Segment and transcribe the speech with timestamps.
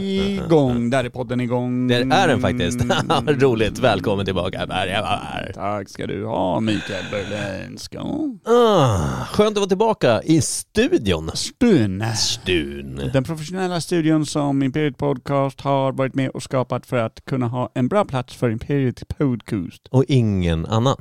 [0.00, 0.90] igång.
[0.90, 1.88] Där är podden igång.
[1.88, 2.80] Det är den faktiskt.
[3.26, 3.78] Roligt.
[3.78, 5.52] Välkommen tillbaka Bergavar.
[5.54, 8.00] Tack ska du ha Mikael Berlinska.
[8.44, 11.30] Ah, skönt att vara tillbaka i studion.
[11.34, 12.04] Stun.
[12.16, 13.10] Stun.
[13.12, 17.70] Den professionella studion som Imperiet Podcast har varit med och skapat för att kunna ha
[17.74, 19.88] en bra plats för Imperiet Podcast.
[19.90, 20.96] Och ingen annan.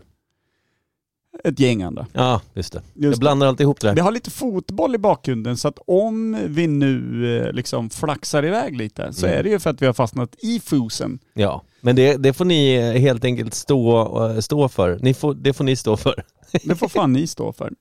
[1.43, 2.05] Ett gäng andra.
[2.13, 2.81] Ja, just det.
[2.93, 4.01] Just Jag blandar alltid ihop det Vi där.
[4.03, 9.13] har lite fotboll i bakgrunden så att om vi nu eh, liksom flaxar iväg lite
[9.13, 9.39] så Mm.
[9.39, 11.19] är det ju för att vi har fastnat i fusen.
[11.33, 14.99] Ja, men det, det får ni eh, helt enkelt stå, eh, stå för.
[15.01, 16.23] Ni får, det får ni stå för.
[16.63, 17.71] Det får fan ni stå för.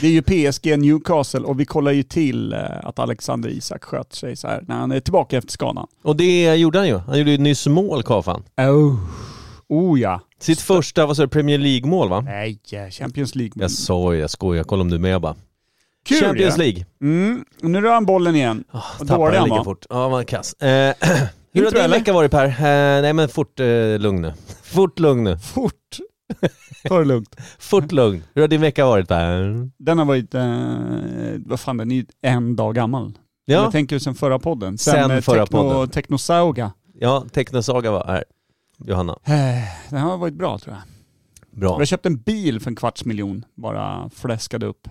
[0.00, 4.36] Det är ju PSG Newcastle och vi kollar ju till att Alexander Isak sköt sig
[4.36, 5.86] så här när han är tillbaka efter skadan.
[6.02, 6.96] Och det gjorde han ju.
[6.98, 8.42] Han gjorde ju nyss mål, Kafan.
[8.56, 8.96] Oh,
[9.68, 10.20] oh ja.
[10.42, 12.20] Sitt första, vad sa du, Premier League-mål va?
[12.20, 12.60] Nej,
[12.90, 13.52] Champions League.
[13.54, 14.64] Jag sa ju, jag skojar.
[14.64, 15.36] Kolla om du är med bara.
[16.04, 16.62] Kul Champions ja.
[16.62, 16.86] League.
[17.02, 18.64] Mm, nu rör han bollen igen.
[18.72, 19.86] Oh, Vad tappade han lika fort.
[19.90, 20.54] Ja, man kass.
[20.54, 20.68] Eh,
[21.52, 22.44] hur har din vecka varit Per?
[22.44, 24.32] Eh, nej men fort eh, lugn nu.
[24.62, 25.38] Fort lugn nu.
[25.38, 25.98] Fort.
[26.88, 27.36] Ta det lugnt.
[27.58, 28.22] Fort lugn.
[28.34, 29.70] Hur har din vecka varit Per?
[29.78, 33.12] Den har varit, eh, vad fan den är ju en dag gammal.
[33.44, 34.78] Ja, Jag tänker sen förra podden.
[34.78, 35.88] Sen eh, förra techno, podden.
[35.88, 36.72] Technosauga.
[37.00, 38.24] ja Technosaga var här.
[38.86, 39.18] Johanna.
[39.24, 39.34] Eh,
[39.90, 40.82] Den har varit bra tror jag.
[41.60, 41.76] Bra.
[41.78, 43.44] Jag köpte en bil för en kvarts miljon.
[43.54, 44.88] Bara fläskade upp.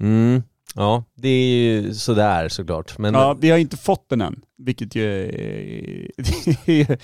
[0.00, 0.42] Mm.
[0.74, 2.98] Ja, det är ju sådär såklart.
[2.98, 4.40] Men Ja, vi har inte fått den än.
[4.58, 6.96] Vilket ju är...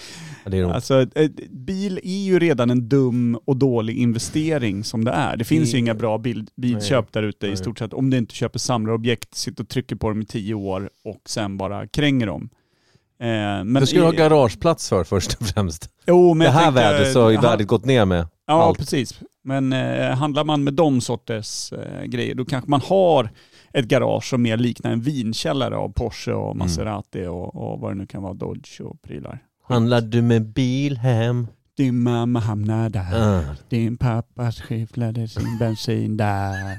[0.50, 0.70] det är nog...
[0.70, 1.06] alltså,
[1.50, 5.36] bil är ju redan en dum och dålig investering som det är.
[5.36, 7.92] Det finns ju Det- inga bra bil, bilköp där ute i stort sett.
[7.92, 11.56] Om du inte köper samlarobjekt, sitter och trycker på dem i tio år och sen
[11.56, 12.48] bara kränger dem.
[13.22, 15.88] Eh, men Du ska ju ha i- garageplats för först och främst.
[16.06, 18.78] Jo, men det här vädret så har ju Ja, värdet gått ner med Ja, allt.
[18.78, 19.20] precis.
[19.44, 23.30] Men eh, handlar man med de sorters eh, grejer, då kanske man har
[23.72, 26.42] ett garage som mer liknar en vinkällare av Porsche Mm.
[26.42, 29.38] och Maserati och, och vad det nu kan vara, Dodge och prylar.
[29.68, 31.46] Handlar du med bil hem?
[31.76, 33.38] Din mamma hamnade där.
[33.38, 33.42] Ah.
[33.68, 36.78] Din pappa skyfflade sin bensin där.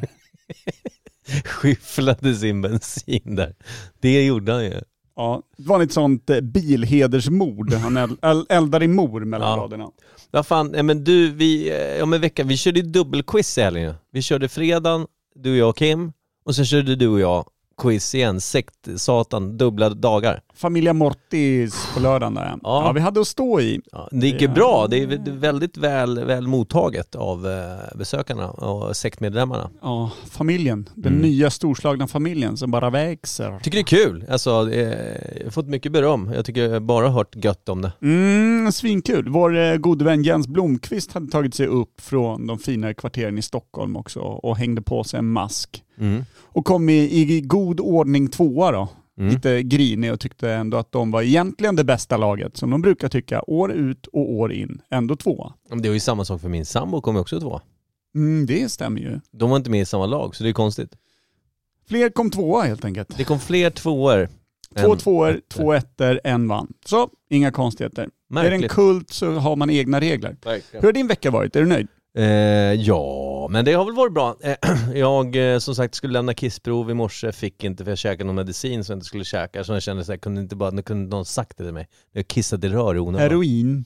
[1.46, 3.56] Skyfflade sin bensin där.
[4.02, 4.82] Det gjorde han ju.
[5.16, 7.74] Ja, ett vanligt sånt eh, bilhedersmord.
[7.74, 9.64] Han eld, eld- eldar i mor mellan Ja.
[9.64, 9.90] raderna.
[10.32, 13.62] Vad fan, nej men du, vi, eh, om en vecka, vi körde ju dubbelquiz i
[13.62, 13.94] helgen.
[14.12, 16.12] Vi körde fredagen, du och jag och Kim,
[16.46, 17.46] och sen körde du och jag
[17.78, 20.42] quiz igen, sekt, satan, dubbla dagar.
[20.56, 22.46] Familja Mortis på lördagen där.
[22.46, 22.60] Ja.
[22.64, 22.92] Ja.
[22.92, 23.82] vi hade att stå i.
[23.92, 28.50] Ja, det gick ju bra, det är vä- väldigt väl, väl mottaget av eh, besökarna
[28.52, 29.70] och sektmedlemmarna.
[29.82, 30.90] Ja, familjen.
[30.96, 31.22] Den Mm.
[31.26, 33.60] nya storslagna familjen som bara växer.
[33.60, 34.88] Tycker det är kul, alltså jag
[35.44, 36.32] har fått mycket beröm.
[36.36, 37.92] Jag tycker jag bara hört gött om det.
[38.02, 39.30] Mm, svinkul.
[39.30, 43.42] Vår eh, gode vän Jens Blomqvist hade tagit sig upp från de finare kvarteren i
[43.42, 45.83] Stockholm också och hängde på sig en mask.
[46.00, 46.24] Mm.
[46.42, 48.90] Och kom i, i god ordning tvåa då.
[49.18, 49.34] Mm.
[49.34, 53.10] Lite grinig och tyckte ändå att de var egentligen det bästa laget som de brukar
[53.10, 54.82] tycka år ut och år in.
[54.92, 55.54] Ändå tvåa.
[55.70, 57.62] Men Det var ju samma sak för min sambo, kom också två.
[58.16, 59.20] Mm, det stämmer ju.
[59.32, 60.96] De var inte med i samma lag, så det är konstigt.
[61.88, 63.18] Fler kom tvåa helt enkelt.
[63.18, 64.30] Det kom fler tvåor.
[64.76, 66.74] Två tvåor, två ettor, en vann.
[66.86, 68.02] Så, inga konstigheter.
[68.02, 68.72] Är det en Märkligt.
[68.72, 70.30] kult så har man egna regler.
[70.30, 70.86] Hur Verkligen.
[70.86, 71.56] har din vecka varit?
[71.56, 71.88] Är du nöjd?
[72.18, 72.26] Eh,
[72.74, 74.36] ja, men det har väl varit bra.
[74.42, 74.56] Eh,
[74.96, 78.36] jag eh, som sagt skulle lämna kissprov i morse, fick inte för jag käkade någon
[78.36, 79.64] medicin som jag inte skulle käka.
[79.64, 81.88] Så jag kände så här, kunde inte bara, nu kunde någon sagt det till mig.
[82.12, 83.22] Jag kissade i rör i onödan.
[83.22, 83.86] Heroin?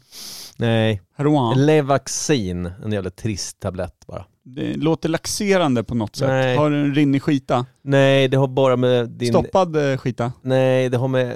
[0.58, 1.66] Nej, Heroin?
[1.66, 4.26] Levaxin, en jävla trist tablett bara.
[4.44, 6.28] Det låter laxerande på något sätt.
[6.28, 6.58] Nej.
[6.58, 7.66] Har du en rinnig skita?
[7.82, 9.30] Nej, det har bara med din...
[9.30, 10.32] Stoppad eh, skita?
[10.42, 11.34] Nej, det har med, eh,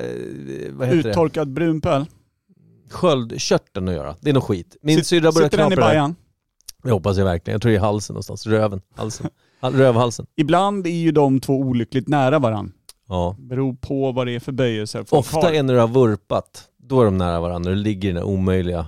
[0.71, 1.09] vad heter det?
[1.09, 2.05] Uttorkad brunpöl?
[2.89, 4.15] Sköldkörteln att göra.
[4.21, 4.77] Det är något skit.
[4.81, 6.15] Min syrra börjar Sitter den i knapra bajan?
[6.83, 7.53] Det hoppas jag verkligen.
[7.55, 8.47] Jag tror det är halsen någonstans.
[8.47, 8.81] Röven.
[8.95, 9.27] Halsen.
[9.61, 10.25] Hal- Rövhalsen.
[10.37, 12.73] Ibland är ju de två olyckligt nära varandra.
[13.07, 13.35] Ja.
[13.39, 15.51] Beror på vad det är för böjelser folk Ofta har.
[15.53, 17.69] är när du har vurpat, då är de nära varandra.
[17.71, 18.87] Det ligger i den där omöjliga.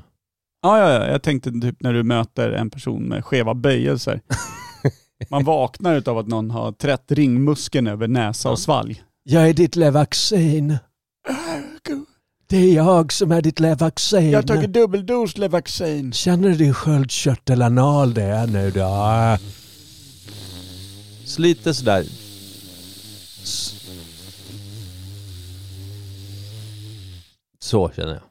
[0.61, 1.07] Ja, ja, ja.
[1.11, 4.21] Jag tänkte typ när du möter en person med skeva böjelser.
[5.29, 9.03] Man vaknar utav att någon har trätt ringmuskeln över näsa och svalg.
[9.23, 10.77] Jag är ditt Levaxin.
[12.53, 14.29] Det är jag som är ditt Levaxin.
[14.31, 16.11] Jag har tagit dubbeldos Levaxin.
[16.13, 19.37] Känner du din sköldkörtelanal det nu då?
[21.25, 22.05] Så lite sådär.
[27.59, 28.21] Så känner jag.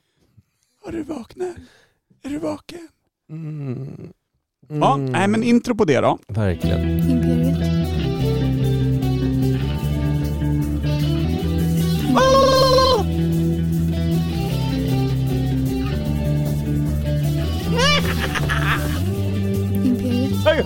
[0.85, 1.57] Har du vaknat?
[2.23, 2.89] Är du vaken?
[3.31, 4.13] Mm.
[4.69, 5.13] Ja, Mm.
[5.13, 6.19] nej men intro på det då.
[6.29, 7.11] Verkligen.
[7.11, 7.82] Imperiet.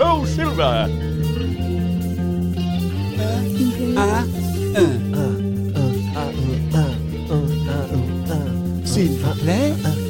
[0.01, 0.87] ho, Silver!
[8.85, 10.06] S'il vous plaît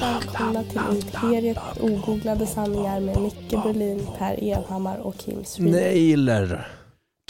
[0.00, 5.80] välkomna till Imperiet ogooglade sanningar med Micke Berlin, Per Evhammar och Kim Schreeder.
[5.80, 6.68] Nailer.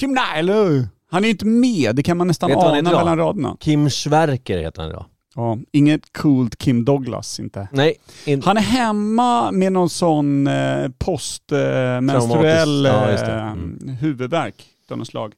[0.00, 0.88] Kim Nyler.
[1.10, 3.56] Han är inte med, det kan man nästan Vet du vad han ana mellan raderna.
[3.60, 5.04] Kim Schwerker heter han idag.
[5.34, 7.68] Ja, inget coolt Kim Douglas inte.
[7.72, 7.94] Nej,
[8.24, 8.42] in...
[8.42, 13.32] Han är hemma med någon sån eh, postmenstruell Traumatisk- ja, just det.
[13.32, 13.88] eh, Mm.
[14.00, 15.32] huvudvärk av något slag.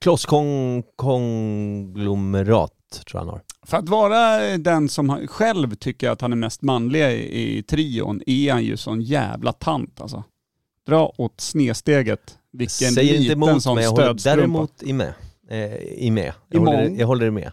[0.00, 2.72] klosskonglomerat
[3.06, 3.40] tror jag han har.
[3.66, 8.22] För att vara den som själv tycker att han är mest manlig i, i trion
[8.26, 10.24] är han ju sån jävla tant alltså.
[10.86, 12.38] Dra åt snedsteget.
[12.52, 15.14] Vilken Säger inte liten emot sån men jag håller däremot i med.
[15.48, 16.32] Eh, I med.
[16.48, 17.52] Jag, I håller, jag håller med.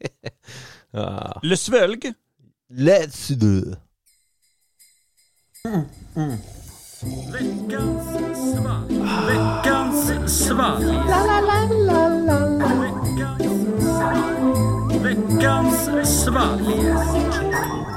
[0.90, 1.40] ja.
[1.42, 2.12] Le Svölg.
[2.70, 3.76] Let's do.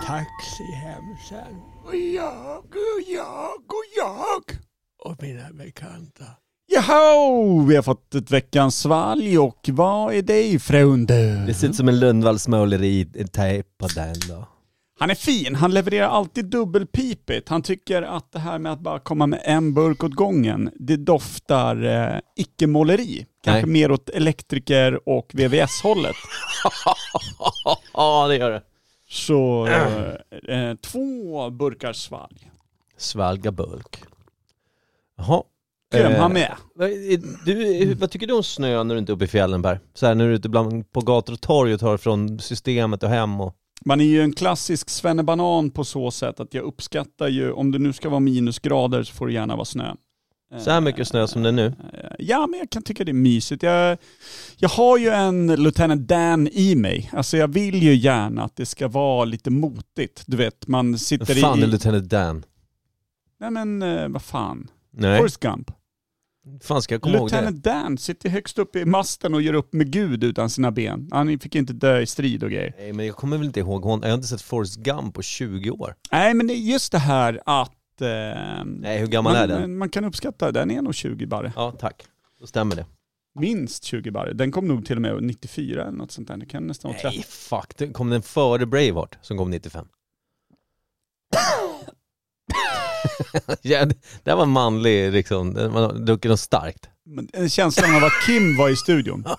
[0.05, 1.53] Taxihemsen.
[1.85, 4.57] Och jag, och jag, och jag.
[5.05, 6.25] och mina bekanta.
[6.71, 11.45] Jaha, vi har fått ett veckans svalg och vad är det ifrån du?
[11.47, 14.47] Det ser ut som en Lundvalls måleri-tejp på den då.
[14.99, 17.49] Han är fin, han levererar alltid dubbelpipigt.
[17.49, 20.97] Han tycker att det här med att bara komma med en burk åt gången, det
[20.97, 23.25] doftar eh, icke-måleri.
[23.43, 23.71] Kanske Nej.
[23.73, 26.15] mer åt elektriker och VVS-hållet.
[27.93, 28.61] Ja det gör det.
[29.09, 32.51] Så eh, eh, två burkar svalg.
[32.97, 34.03] Svalga bulk.
[35.17, 35.43] Jaha.
[35.91, 36.55] Grym, Eh, han med.
[37.45, 39.79] Du, vad tycker du om snö när du inte är uppe i fjällen Per?
[39.93, 43.03] Så här när du är ute bland, på gator och torg och tar från systemet
[43.03, 43.55] och hem och...
[43.85, 47.79] Man är ju en klassisk svennebanan på så sätt att jag uppskattar ju, om det
[47.79, 49.95] nu ska vara minusgrader så får det gärna vara snö.
[50.57, 51.65] Så här mycket snö som det är nu?
[51.65, 53.63] Eh, Ja, men jag kan tycka det är mysigt.
[53.63, 53.97] Jag,
[54.57, 57.09] jag har ju en Lieutenant Dan i mig.
[57.13, 60.23] Alltså jag vill ju gärna att det ska vara lite motigt.
[60.25, 61.61] Du vet, man sitter Vad fan i...
[61.61, 62.45] är Lieutenant Dan?
[63.39, 64.67] Nej men eh, vad fan.
[64.91, 65.71] Nej, Forrest Gump.
[66.61, 67.35] Fan ska jag komma ihåg det?
[67.35, 71.09] Lieutenant Dan sitter högst upp i masten och gör upp med Gud utan sina ben.
[71.11, 72.73] Han fick inte dö i strid och grejer.
[72.77, 75.21] Nej men jag kommer väl inte ihåg hon, jag har inte sett Forrest Gump på
[75.21, 75.95] 20 år.
[76.11, 78.01] Nej men det är just det här att...
[78.01, 78.07] Eh,
[78.65, 79.77] Nej hur gammal man, är den?
[79.77, 81.53] Man kan uppskatta, den är nog 20 barre.
[81.55, 82.03] Ja tack,
[82.39, 82.85] då stämmer det.
[83.39, 84.33] Minst 20 barre.
[84.33, 86.37] Den kom nog till och med 94 eller något sånt där.
[86.37, 87.17] Det kan nästan vara 30.
[87.17, 89.85] Nej fuck, kom den före Braveheart som kom 95?
[93.61, 93.85] ja,
[94.23, 96.89] det var manlig liksom, det druckit något starkt.
[97.05, 99.25] Men, eh, Känslan av att Kim var i studion.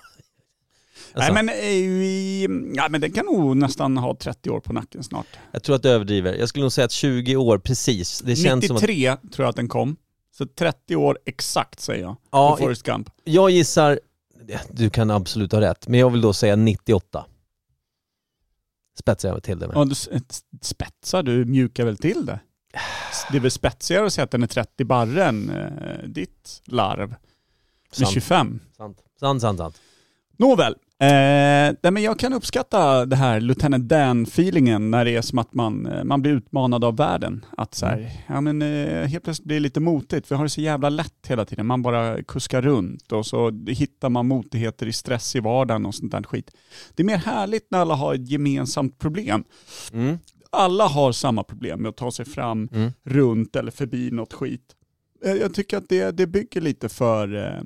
[1.13, 4.73] Alltså, Nej men, eh, vi, ja, men den kan nog nästan ha 30 år på
[4.73, 5.27] nacken snart.
[5.51, 6.33] Jag tror att du överdriver.
[6.33, 8.19] Jag skulle nog säga att 20 år precis.
[8.19, 8.81] Det känns som att...
[8.81, 9.95] 93 tror jag att den kom.
[10.37, 12.15] Så 30 år exakt säger jag.
[12.31, 13.09] Ja, på Forrest Gump.
[13.23, 13.99] jag gissar,
[14.69, 17.25] du kan absolut ha rätt, men jag vill då säga 98.
[18.99, 19.77] Spetsar jag till det med.
[19.77, 19.95] Ja, du
[20.61, 22.39] spetsar, du mjukar väl till det?
[23.31, 27.09] Det är väl spetsigare att säga att den är 30 barre än eh, ditt larv
[27.09, 27.17] med
[27.91, 28.13] Sant.
[28.13, 28.59] 25.
[28.77, 29.57] Sant, sant, sant.
[29.59, 29.81] sant.
[30.37, 30.75] Nåväl.
[30.99, 31.07] Eh,
[31.81, 35.85] nej, men jag kan uppskatta det här Lieutenant Dan-feelingen när det är som att man,
[35.85, 37.45] eh, man blir utmanad av världen.
[37.57, 38.11] Att så här, Mm.
[38.27, 40.31] ja men eh, helt plötsligt blir det lite motigt.
[40.31, 41.65] Vi har det så jävla lätt hela tiden.
[41.65, 46.11] Man bara kuskar runt och så hittar man motigheter i stress i vardagen och sånt
[46.11, 46.51] där skit.
[46.95, 49.43] Det är mer härligt när alla har ett gemensamt problem.
[49.93, 50.17] Mm.
[50.51, 52.91] Alla har samma problem med att ta sig fram Mm.
[53.03, 54.61] runt eller förbi något skit.
[55.25, 57.61] Eh, Jag tycker att det, det bygger lite för eh,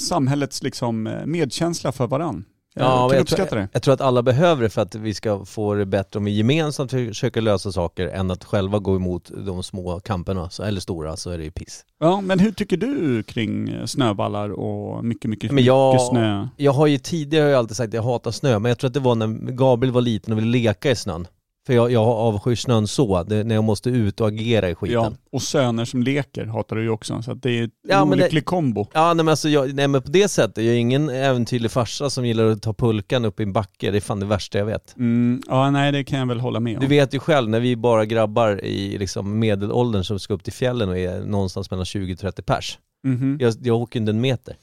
[0.00, 2.44] samhällets liksom, eh, medkänsla för varann.
[2.76, 3.68] Jag Ja, jag, tror, det.
[3.72, 6.30] jag tror att alla behöver det för att vi ska få det bättre om vi
[6.30, 11.16] gemensamt försöker lösa saker än att själva gå emot de små kamperna, så- eller stora,
[11.16, 11.84] så är det ju piss.
[12.00, 16.48] Ja, men hur tycker du kring eh, snövallar och mycket, mycket, Men jag- mycket snö?
[16.56, 18.88] Jag har ju tidigare har jag alltid sagt att jag hatar snö, men jag tror
[18.88, 21.26] att det var när Gabriel var liten och ville leka i snön.
[21.66, 24.94] För jag, jag avskyr snön så, det, när jag måste ut och agera i skiten.
[24.94, 27.22] Ja, och söner som leker hatar du ju också.
[27.22, 28.86] Så det är ett Ja, men det- olycklig kombo.
[28.94, 32.10] Ja nej men alltså jag, nej men på det sättet, jag är ingen äventyrlig farsa
[32.10, 34.66] som gillar att ta pulkan upp i en backe, det är fan det värsta jag
[34.66, 34.96] vet.
[34.96, 36.80] Mm, ja, nej det kan jag väl hålla med om.
[36.80, 40.52] Du vet ju själv när vi bara grabbar i liksom medelåldern som ska upp till
[40.52, 42.78] fjällen och är någonstans mellan 20-30 pers.
[43.06, 43.38] Mhm.
[43.40, 44.56] Jag, jag åker inte en meter.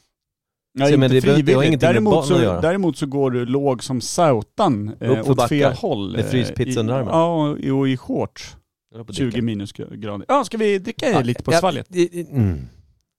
[0.74, 1.50] Ja, Så, men det det har frivilligt.
[1.50, 2.62] ingenting med däremot, barn så, att göra.
[2.62, 6.12] däremot så går du låg som sautan eh, åt fel backar, håll.
[6.12, 7.08] med eh, fryspizza i- under armen.
[7.14, 8.56] Ja, och, i shorts.
[8.92, 9.42] Jag höll på att 20 dricka.
[9.46, 10.26] minusgrader.
[10.28, 11.88] Ja, ska vi dricka Ja, lite på ja, svalget?
[12.32, 12.68] Mm.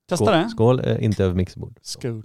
[0.09, 0.49] Testa Skål, det?
[0.51, 1.79] skål eh, inte över mixerbord.
[1.83, 2.23] Skål.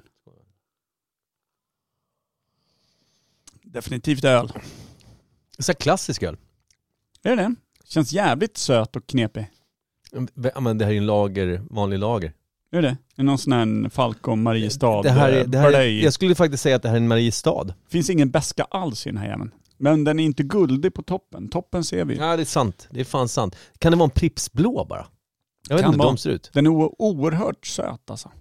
[3.64, 4.52] Definitivt öl.
[5.60, 6.38] Så klassisk öl.
[7.24, 7.56] Är det det?
[7.84, 9.48] Känns jävligt söt och knepig.
[10.54, 12.34] Ja, men det här är ju en lager, vanlig lager.
[12.72, 12.88] Är det?
[12.88, 15.02] Är det någon sån här Falcon Mariestad?
[15.04, 17.08] Det här är, det här är, jag skulle faktiskt säga att det här är en
[17.08, 17.74] Mariestad.
[17.90, 19.52] finns ingen beska alls i den här jäveln.
[19.78, 21.50] Men den är inte guldig på toppen.
[21.50, 22.16] Toppen ser vi.
[22.18, 23.56] Ja det är sant, det är fan sant.
[23.80, 25.06] Kan det vara en Pripps blå bara?
[25.70, 26.14] Jag vet Kan inte hur vara.
[26.16, 26.50] de ser ut.
[26.54, 28.32] Den är o- oerhört söt alltså.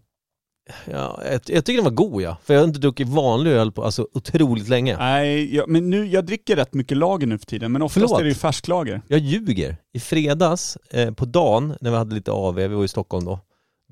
[0.90, 3.72] Ja, jag, jag tycker den var god ja, för jag har inte druckit vanlig öl
[3.72, 4.96] på alltså, otroligt länge.
[4.96, 8.20] Nej, jag, men nu, jag dricker rätt mycket lager nu för tiden, men oftast Förlåt.
[8.20, 9.02] är det ju färsklager.
[9.08, 9.76] Jag ljuger.
[9.92, 13.40] I fredags, eh, på dagen, när vi hade lite AV, vi var i Stockholm då,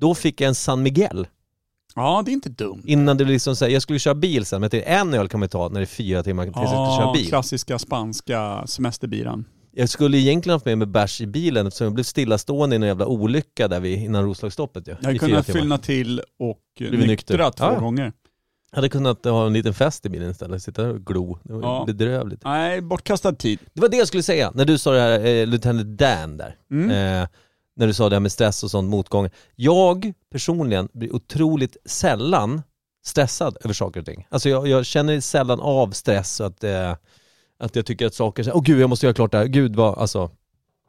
[0.01, 1.27] då fick jag en San Miguel.
[1.95, 2.81] Ja, det är inte dumt.
[2.85, 5.69] Innan det liksom här, jag skulle köra bil sen, men en öl kan man ta
[5.69, 7.27] när det är fyra timmar tills jag ska köra bil.
[7.27, 9.45] klassiska spanska semesterbiran.
[9.71, 12.83] Jag skulle egentligen haft med mig bärs i bilen eftersom jag blev stillastående i en
[12.83, 14.95] jävla olycka där vi, innan Roslagsstoppet ju.
[14.99, 17.37] Jag hade kunnat fylla till och nyktra nykter.
[17.51, 17.79] två Ja.
[17.79, 18.11] gånger.
[18.71, 21.39] Jag hade kunnat ha en liten fest i bilen istället, sitta och glo.
[21.43, 21.83] Det var Ja.
[21.87, 22.41] bedrövligt.
[22.43, 23.59] Nej, bortkastad tid.
[23.73, 26.55] Det var det jag skulle säga, när du sa det här, eh, Lieutenant Dan där.
[26.71, 27.21] Mm.
[27.21, 27.27] Eh,
[27.75, 29.31] när du sa det här med stress och sånt, motgångar.
[29.55, 32.61] Jag personligen blir otroligt sällan
[33.05, 34.27] stressad över saker och ting.
[34.29, 36.95] Alltså jag, jag känner sällan av stress att, eh,
[37.59, 39.97] att jag tycker att saker, åh gud jag måste göra klart det här, gud vad,
[39.97, 40.31] alltså,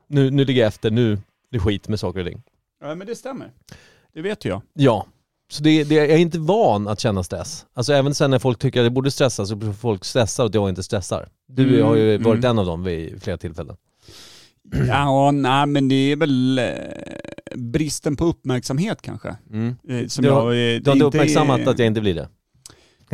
[0.09, 1.19] nu, nu ligger jag efter, nu är
[1.51, 2.43] det skit med saker och ting.
[2.81, 3.53] Ja, men det stämmer.
[4.15, 4.63] Det vet jag.
[4.73, 5.07] Ja,
[5.51, 7.67] så det, det, jag är inte van att känna stress.
[7.75, 10.65] Alltså även sen när folk tycker att jag borde stressa så blir folk stressade och
[10.65, 11.29] jag inte stressar.
[11.49, 12.51] Du Mm, har ju varit mm.
[12.51, 13.77] en av dem vid flera tillfällen.
[14.89, 16.65] Ja, nej men det är väl eh,
[17.55, 19.37] bristen på uppmärksamhet kanske.
[19.51, 19.77] Mm.
[19.89, 22.15] Eh, som Du har- jag, eh, Du har inte uppmärksammat är- att jag inte blir
[22.15, 22.29] det?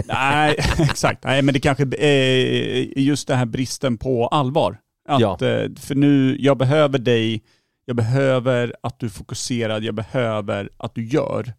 [0.06, 1.25] Nej, exakt.
[1.25, 4.78] Nej, men det kanske är just det här bristen på allvar.
[5.09, 5.37] Att, Ja.
[5.80, 7.42] För nu, jag behöver dig,
[7.85, 11.52] jag behöver att du är fokuserad, jag behöver att du gör.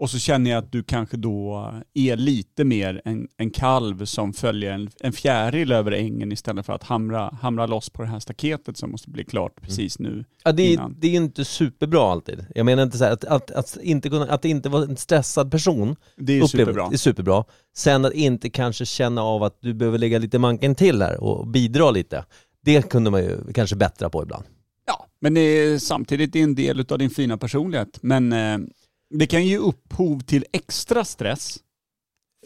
[0.00, 4.32] Och så känner jag att du kanske då är lite mer en, en kalv som
[4.32, 8.18] följer en, en fjäril över ängen istället för att hamra, hamra loss på det här
[8.20, 10.24] staketet som måste bli klart precis nu.
[10.44, 12.46] Ja, det, är, det är inte superbra alltid.
[12.54, 15.50] Jag menar inte så här, att, att, att, inte kunna, att inte vara en stressad
[15.50, 16.88] person, Det är superbra.
[16.88, 17.44] det är superbra.
[17.76, 21.46] Sen att inte kanske känna av att du behöver lägga lite manken till här och
[21.46, 22.24] bidra lite.
[22.64, 24.44] Det kunde man ju kanske bättra på ibland.
[24.86, 27.98] Ja, men det är samtidigt en del av din fina personlighet.
[28.02, 28.58] Men eh,
[29.10, 31.56] det kan ge upphov till extra stress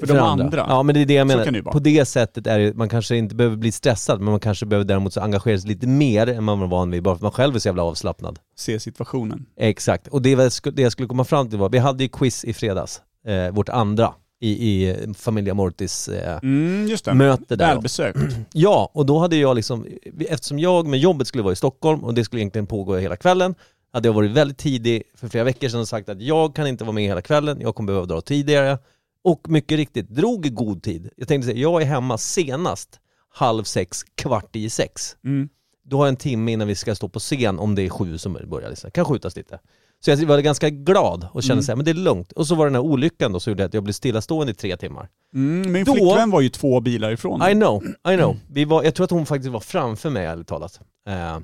[0.01, 0.67] för, de andra.
[0.69, 1.53] Ja men det är det jag Så menar.
[1.53, 1.63] det ju.
[1.65, 4.85] På det sättet är det, man kanske inte behöver bli stressad, men man kanske behöver
[4.85, 7.33] däremot så engagera sig lite mer än man var van vid, bara för att man
[7.33, 8.39] själv är så jävla avslappnad.
[8.57, 9.47] Se situationen.
[9.57, 12.45] Exakt, och det, var, det jag skulle komma fram till var, vi hade ju quiz
[12.45, 17.15] i fredags, eh, vårt andra, i, i Familia Mortis eh, Mm, just det.
[17.15, 17.67] möte där.
[17.75, 18.19] Välbesökt.
[18.53, 19.87] Ja, och då hade jag liksom,
[20.29, 23.55] eftersom jag med jobbet skulle vara i Stockholm och det skulle egentligen pågå hela kvällen,
[23.93, 26.85] hade jag varit väldigt tidig för flera veckor sedan och sagt att jag kan inte
[26.85, 28.79] vara med hela kvällen, jag kommer behöva dra tidigare.
[29.25, 31.11] Och mycket riktigt, drog i god tid.
[31.17, 33.01] Jag tänkte säga, jag är hemma senast
[33.35, 35.17] halv sex, kvart i sex.
[35.25, 35.49] Mm.
[35.85, 38.19] Då har jag en timme innan vi ska stå på scen om det är sju
[38.19, 38.71] som börjar.
[38.71, 38.91] Liksom.
[38.91, 39.59] Kan skjutas lite.
[40.05, 41.63] Så jag var ganska glad och kände Mm.
[41.63, 42.33] så här, men det är lugnt.
[42.33, 44.77] Och så var den här olyckan då som gjorde att jag blev stillastående i tre
[44.77, 45.09] timmar.
[45.35, 47.49] Mm, min Då- flickvän var ju två bilar ifrån.
[47.51, 48.37] I know, I know.
[48.51, 50.81] Vi var, jag tror att hon faktiskt var framför mig ärligt talat.
[51.09, 51.39] Eh,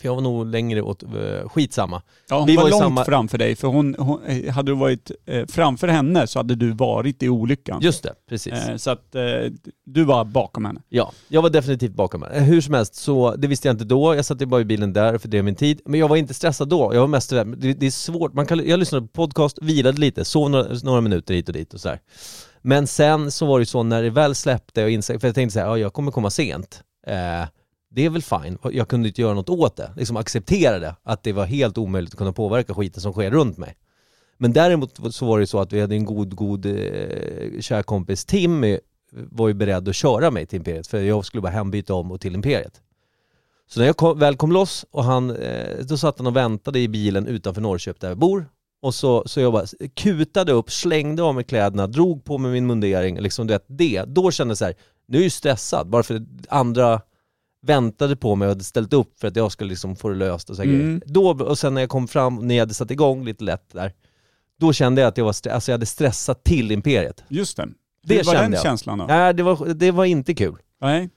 [0.00, 2.02] för jag var nog längre åt, eh, skitsamma.
[2.28, 4.76] Ja, hon Vi var, var långt samma- framför dig, för hon, hon, eh, hade du
[4.76, 7.78] varit eh, framför henne så hade du varit i olyckan.
[7.82, 8.52] Just det, precis.
[8.52, 9.22] Eh, så att eh,
[9.86, 10.80] du var bakom henne.
[10.88, 12.40] Ja, jag var definitivt bakom henne.
[12.44, 14.14] Hur som helst, så det visste jag inte då.
[14.14, 15.80] Jag satt ju bara i bilen där för det är min tid.
[15.84, 16.90] Men jag var inte stressad då.
[16.94, 18.34] Jag var mest det, det är svårt.
[18.34, 21.74] Man kan, jag lyssnade på podcast, vilade lite, sov några, några minuter hit och dit
[21.74, 21.98] och så här.
[22.62, 25.34] Men sen så var det ju så när det väl släppte och insåg, för jag
[25.34, 26.82] tänkte så här, ja jag kommer komma sent.
[27.06, 27.48] Eh,
[27.94, 28.58] det är väl fine.
[28.72, 29.90] Jag kunde inte göra något åt det.
[29.96, 30.96] Liksom acceptera det.
[31.02, 33.76] Att det var helt omöjligt att kunna påverka skiten som sker runt mig.
[34.38, 37.82] Men däremot så var det ju så att vi hade en god, god eh, kär
[37.82, 38.78] kompis, Timmy eh,
[39.12, 42.20] var ju beredd att köra mig till Imperiet för jag skulle bara hembyta om och
[42.20, 42.80] till Imperiet.
[43.66, 46.78] Så när jag kom, väl kom loss och han, eh, då satt han och väntade
[46.78, 48.46] i bilen utanför Norrköping där jag bor.
[48.82, 52.66] Och så, så jag bara kutade upp, slängde av mig kläderna, drog på mig min
[52.66, 54.04] mundering, liksom du vet det.
[54.06, 54.74] Då kände jag så här,
[55.06, 57.00] nu är jag ju stressad bara för att andra
[57.66, 60.50] väntade på mig och hade ställt upp för att jag skulle liksom få det löst
[60.50, 61.02] och så Mm.
[61.06, 63.92] Då, och sen när jag kom fram, när jag hade satt igång lite lätt där,
[64.60, 67.24] då kände jag att jag var alltså jag hade stressat till Imperiet.
[67.28, 67.68] Just det.
[68.06, 68.62] Det Hur var den jag.
[68.62, 69.04] känslan då?
[69.06, 70.56] Nej, det var, det var inte kul.
[70.80, 71.10] Nej.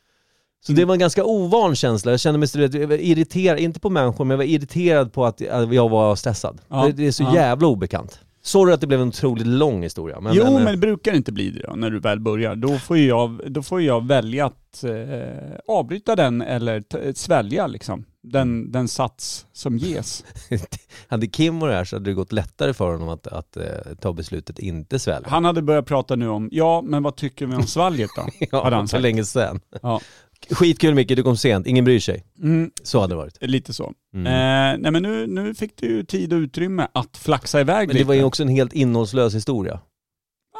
[0.65, 2.11] Så det var en ganska ovan känsla.
[2.11, 2.49] Jag kände mig
[2.81, 6.61] jag var irriterad, inte på människor, men jag var irriterad på att jag var stressad.
[6.67, 7.35] Ja, Det, det är så ja.
[7.35, 8.19] jävla obekant.
[8.47, 10.19] Sorry att det blev en otroligt lång historia.
[10.19, 12.55] Men, jo, men, men, eh, det brukar inte bli det då, när du väl börjar.
[12.55, 18.05] Då får jag, då får jag välja att eh, avbryta den eller t- svälja liksom.
[18.23, 20.25] Den, den sats som ges.
[21.07, 23.63] hade Kim varit här så hade det gått lättare för honom att, att eh,
[24.01, 25.29] ta beslutet inte svälja.
[25.29, 28.21] Han hade börjat prata nu om, ja men vad tycker vi om svalget då?
[28.63, 29.59] hade ja, för länge sedan.
[29.81, 30.01] Ja.
[30.49, 31.67] Skitkul Micke, du kom sent.
[31.67, 32.23] Ingen bryr sig.
[32.41, 33.37] Mm, Så hade det varit.
[33.41, 33.93] lite så.
[34.13, 34.25] Mm.
[34.27, 37.87] Eh, nej men nu, nu fick du ju tid och utrymme att flaxa iväg Men
[37.87, 38.07] det lite.
[38.07, 39.79] var ju också en helt innehållslös historia.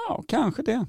[0.09, 0.85] Ja, kanske det.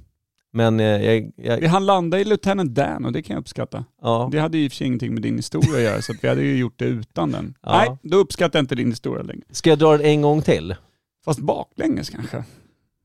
[0.53, 3.85] Men eh, jag, jag, Vi hann landa i Lieutenant Dan och det kan jag uppskatta.
[4.03, 4.29] ja.
[4.33, 6.25] Det hade ju i och för sig ingenting med din historia att göra så att
[6.25, 7.55] vi hade ju gjort det utan den.
[7.63, 7.79] Ja.
[7.79, 9.43] Nej, då uppskattar jag inte din historia längre.
[9.51, 10.75] Ska jag dra den en gång till?
[11.25, 12.45] Fast baklänges kanske.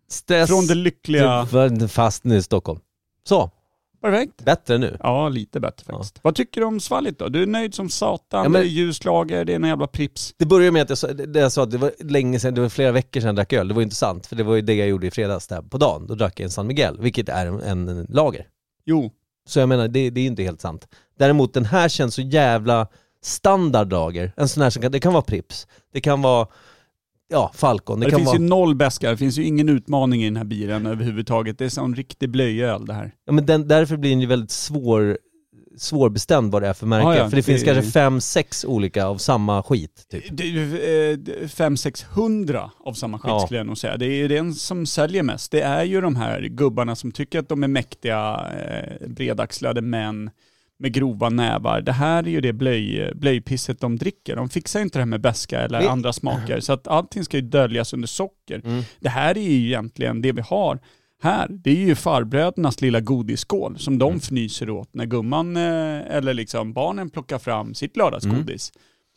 [0.10, 0.50] Stress.
[0.50, 1.44] Från det lyckliga...
[1.44, 2.80] Du var fast nu i Stockholm.
[3.28, 3.52] Så,
[4.04, 4.46] Perfekt.
[4.46, 4.98] bättre nu.
[5.00, 6.20] Ja, lite bättre faktiskt.
[6.22, 7.28] Vad tycker du om svalget då?
[7.30, 10.34] Du är nöjd som satan, Ja, men- det är ljuslager, det är en jävla prips.
[10.38, 12.62] Det började med att jag sa, det jag sa att det var länge sedan, det
[12.62, 13.68] var flera veckor sedan jag drack öl.
[13.68, 15.62] Det var ju inte sant, för det var ju det jag gjorde i fredags där
[15.62, 16.08] på dagen.
[16.08, 18.48] Då drack jag en San Miguel, vilket är en, en lager.
[18.86, 19.12] Jo,
[19.48, 20.88] Så jag menar, det, det är inte helt sant.
[21.20, 22.88] Däremot den här känns så jävla
[23.24, 24.32] standardlager.
[24.38, 26.48] En sån här som kan, det kan vara Prips, det kan vara,
[27.34, 28.38] ja, Falcon, det, det, finns vara...
[28.38, 31.58] ju noll beska, det finns ju ingen utmaning i den här bilen överhuvudtaget.
[31.58, 33.12] Det är sån riktig blöjöl det här.
[33.26, 35.18] Ja, men den, därför blir den ju väldigt svår,
[35.78, 37.08] svårbestämd vad det är för märke.
[37.08, 40.06] Ja, ja, för det, finns det- kanske fem, sex olika av samma skit.
[40.12, 40.24] Typ.
[40.32, 40.66] Det är ju
[41.48, 43.40] 500-600 av samma skit Ja.
[43.40, 43.98] skulle jag nog säga.
[43.98, 45.52] Det är den som säljer mest.
[45.52, 50.30] Det är ju de här gubbarna som tycker att de är mäktiga, eh, bredaxlade män
[50.80, 51.82] med grova nävar.
[51.82, 54.36] Det här är ju det blöj, blöjpisset de dricker.
[54.36, 56.60] De fixar inte det här med beska eller Det- andra smaker.
[56.60, 58.62] Så att allting ska ju döljas under socker.
[58.66, 58.84] Mm.
[59.00, 60.80] Det här är ju egentligen det vi har
[61.22, 61.48] här.
[61.50, 64.18] Det är ju farbrödernas lilla godisskål som de Mm.
[64.18, 68.72] fnyser åt när gumman eh, eller liksom barnen plockar fram sitt lördagsgodis.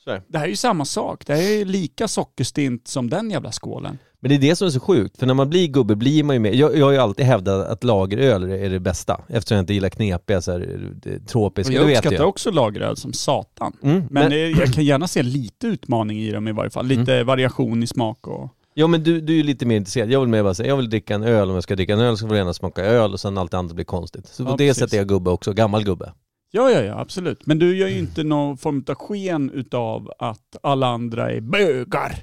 [0.07, 0.39] Så det.
[0.39, 1.27] Här är ju samma sak.
[1.27, 3.99] Det här är ju lika sockerstint som den jävla skålen.
[4.21, 6.37] Men det är det som är så sjukt, för när man blir gubbe blir man
[6.37, 9.63] ju mer, jag, jag har ju alltid hävdat att lageröl är det bästa, eftersom jag
[9.63, 12.29] inte gillar knepiga så här, det, tropiska, jag uppskattar jag.
[12.29, 13.73] också lageröl som satan.
[13.83, 16.87] Mm, Men, men, eh, jag kan gärna se lite utmaning i dem i varje fall.
[16.87, 17.27] Lite Mm.
[17.27, 18.49] variation i smak och...
[18.75, 20.77] ja men du, du är ju lite mer intresserad, jag vill mer bara säga, jag
[20.77, 22.85] vill dricka en öl, om jag ska dricka en öl så vill jag gärna smaka
[22.85, 24.27] öl och sen allt andra blir konstigt.
[24.29, 24.79] Så på Ja, det precis.
[24.81, 26.13] sättet är jag gubbe också, gammal gubbe.
[26.51, 27.47] Ja, ja, ja, absolut.
[27.47, 32.23] Men du gör ju inte någon form av sken utav att alla andra är bögar.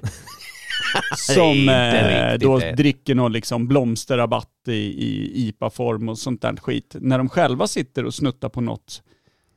[1.16, 2.72] som eh, då det.
[2.72, 6.96] dricker någon liksom blomsterrabatt i, i IPA-form och sånt där skit.
[7.00, 9.02] När de själva sitter och snuttar på något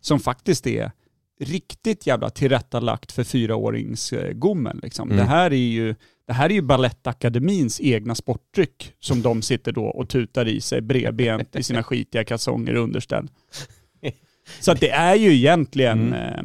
[0.02, 0.92] som faktiskt är
[1.40, 4.80] riktigt jävla tillrättalagt för fyraåringsgommen.
[4.84, 5.12] Liksom.
[5.12, 5.18] Mm.
[5.18, 5.96] Det här är ju
[6.28, 10.82] det här är ju Balettakademins egna sportdryck som de sitter då och tutar i sig
[10.82, 13.28] bredbent i sina skitiga kalsonger och underställ.
[14.60, 16.14] Så att det är ju egentligen, Mm.
[16.14, 16.44] eh,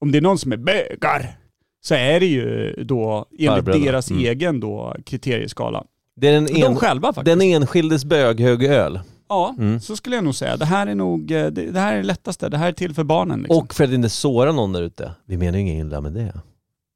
[0.00, 1.38] om det är någon som är bögar,
[1.84, 3.84] så är det ju då enligt Farbröderna.
[3.84, 4.24] deras Mm.
[4.24, 5.84] egen då kriterieskala.
[6.16, 7.38] Det är den, De en, själva faktiskt.
[7.38, 9.00] den enskildes böghögöl.
[9.28, 9.80] Ja, Mm.
[9.80, 10.56] så skulle jag nog säga.
[10.56, 12.48] Det här är nog, eh, det, det här är det lättaste.
[12.48, 13.56] Det här är till för barnen liksom.
[13.58, 15.10] Och för att inte såra någon där ute.
[15.26, 16.32] Vi menar ju inget illa med det.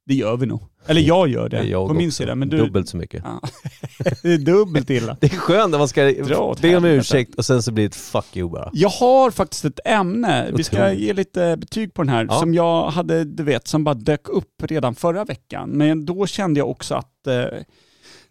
[0.08, 0.62] Det gör vi nog.
[0.86, 2.16] Eller jag gör det, jag på min också.
[2.16, 2.34] sida.
[2.34, 3.22] Men du, Dubbelt så mycket.
[3.24, 3.40] Ja.
[4.22, 5.16] det är dubbelt illa.
[5.20, 6.12] Det är skönt när man ska
[6.62, 8.70] be om ursäkt och sen så blir det ett fuck you bara.
[8.72, 12.40] Jag har faktiskt ett ämne, vi ska ge lite betyg på den här, Ja.
[12.40, 15.70] som jag hade, du vet, som bara dök upp redan förra veckan.
[15.70, 17.44] Men då kände jag också att eh,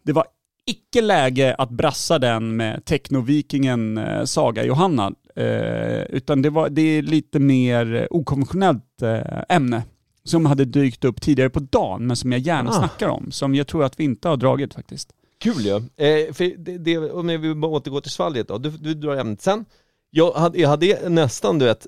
[0.03, 0.25] det var
[0.67, 5.11] icke läge att brassa den med technovikingen eh, Saga Johanna.
[5.35, 9.83] Eh, utan det, var, det är lite mer okonventionellt eh, ämne
[10.27, 12.73] som hade dykt upp tidigare på dagen, men som jag gärna Ah.
[12.73, 13.31] snackar om.
[13.31, 15.09] Som jag tror att vi inte har dragit faktiskt.
[15.39, 15.75] Kul ju.
[15.75, 19.41] Eh, för det, det, om vi bara återgår till svalget då, du, du drar ämnet
[19.41, 19.65] sen.
[20.09, 21.87] Jag hade, jag hade nästan, du vet,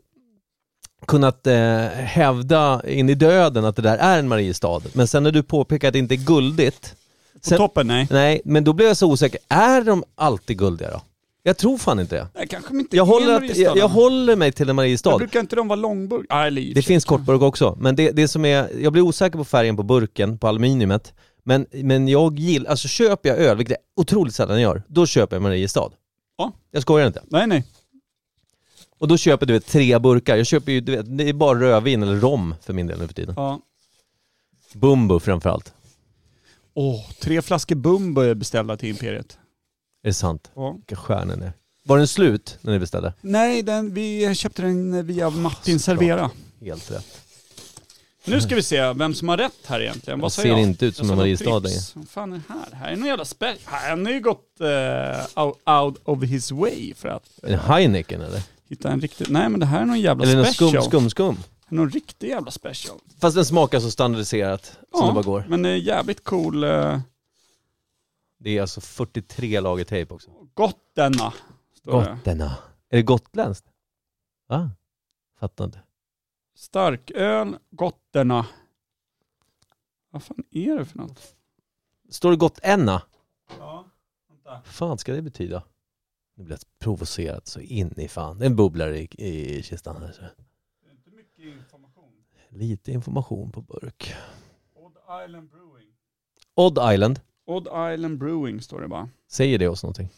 [1.07, 1.55] kunnat eh,
[1.89, 4.81] hävda in i döden att det där är en Mariestad.
[4.93, 6.95] Men sen när du påpekar att det inte är guldigt,
[7.33, 8.07] På Sen- toppen, nej.
[8.11, 9.39] nej, men då blir jag så osäker.
[9.47, 11.01] Är de alltid guldiga då?
[11.43, 12.27] Jag tror fan inte det.
[12.35, 15.17] nej kanske inte Jag håller, att, jag, jag håller mig till en Mariestad.
[15.17, 16.25] brukar inte de vara långburk?
[16.29, 19.75] Ah, Det finns kortburk också, men det, det som är, jag blir osäker på färgen
[19.75, 21.13] på burken, på aluminiumet.
[21.43, 25.35] Men, men jag gillar, alltså köper jag öl, vilket jag otroligt sällan gör, då köper
[25.35, 25.89] jag Mariestad.
[26.37, 26.51] Ja.
[26.71, 27.23] Jag skojar inte.
[27.27, 27.65] Nej, nej.
[28.99, 31.59] Och då köper du vet, tre burkar, jag köper ju, du vet, det är bara
[31.59, 33.33] rödvin eller rom för min del nu för tiden.
[33.37, 33.59] Ja.
[34.73, 35.73] Bumbo framförallt.
[36.73, 39.37] Åh, tre flaskor Bumbo är beställda till Imperiet.
[40.03, 40.51] Är det sant?
[40.55, 40.71] Ja.
[40.71, 41.53] Vilka stjärnor ni är.
[41.85, 43.13] Var den slut när ni beställde?
[43.21, 45.79] Nej, den, vi köpte den via Martin.
[45.79, 46.29] Servera.
[46.61, 47.21] Helt rätt.
[48.25, 50.19] Nu ska vi se vem som har rätt här egentligen.
[50.19, 50.61] Vad Det sa ser jag?
[50.61, 51.79] inte ut som Jag en Mariestad längre.
[51.93, 52.77] Vad fan är det här?
[52.85, 53.55] Här är någon jävla spel.
[53.63, 58.21] Han har ju gått eh, out, out of his way för att Är det Heineken
[58.21, 58.41] eller?
[58.69, 59.29] hitta en riktig...
[59.29, 60.69] Nej men det här är någon jävla Eller någon special.
[60.71, 61.37] skum, skum, skum?
[61.69, 62.97] Någon riktig jävla special.
[63.21, 65.45] Fast den smakar så standardiserat som det bara går.
[65.49, 66.63] men det är jävligt cool.
[66.63, 66.99] eh,
[68.39, 70.31] Det är alltså 43 lager tejp också.
[70.53, 71.33] Gott denna.
[71.73, 72.09] Står det.
[72.15, 72.57] Gotterna.
[72.89, 73.67] Är det gotländskt?
[74.47, 74.71] Va?
[75.39, 75.79] Fattar inte.
[76.55, 78.47] Starköl, Gotterna.
[80.09, 81.35] Vad fan är det för något?
[82.09, 83.01] Står det gotenna?
[83.59, 83.85] Ja,
[84.29, 84.61] vänta.
[84.61, 85.63] Fan ska det betyda?
[86.35, 88.39] Nu blir jag provocerad så in i fan.
[88.39, 90.11] Det är en bubblare i, i kistan här.
[90.11, 90.21] Så.
[90.21, 92.25] Det är inte mycket information.
[92.49, 94.13] Lite information på burk.
[94.75, 95.93] Odd Island Brewing.
[96.55, 97.19] Odd Island.
[97.49, 99.09] Odd Island Brewing står det bara.
[99.31, 100.09] Säger det oss någonting?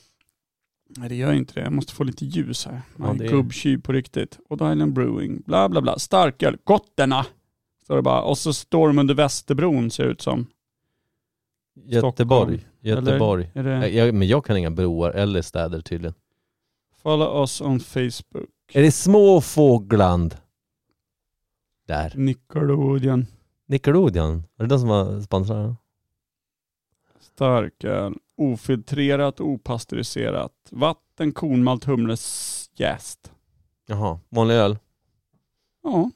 [0.97, 1.61] Nej det gör inte det.
[1.61, 2.81] Jag måste få lite ljus här.
[2.97, 4.39] Ja, Ja, det är- Gubbtjuv på riktigt.
[4.49, 5.41] Odd Island Brewing.
[5.45, 5.99] Bla bla bla.
[5.99, 6.57] Starköl.
[6.63, 7.25] Gotterna.
[7.83, 8.21] Står det bara.
[8.21, 10.47] Och så står de under Västerbron ser det ut som.
[11.75, 12.67] Göteborg.
[12.79, 13.51] Göteborg.
[13.53, 13.71] Är det...
[13.71, 16.13] Jag, jag, men jag kan inga broar eller städer tydligen.
[17.03, 18.49] Follow us on Facebook.
[18.73, 20.35] Är det små fågland?
[21.87, 22.13] Där.
[22.15, 23.25] Nickelodeon.
[23.67, 24.43] Nickelodeon.
[24.57, 25.75] Är det de som var sponsrade?
[27.21, 28.13] Starköl.
[28.37, 30.51] Ofiltrerat, opastöriserat.
[30.69, 33.31] Vatten, kornmalt, humles, jäst.
[33.87, 34.77] Jaha, vanlig öl?
[35.83, 36.09] Ja,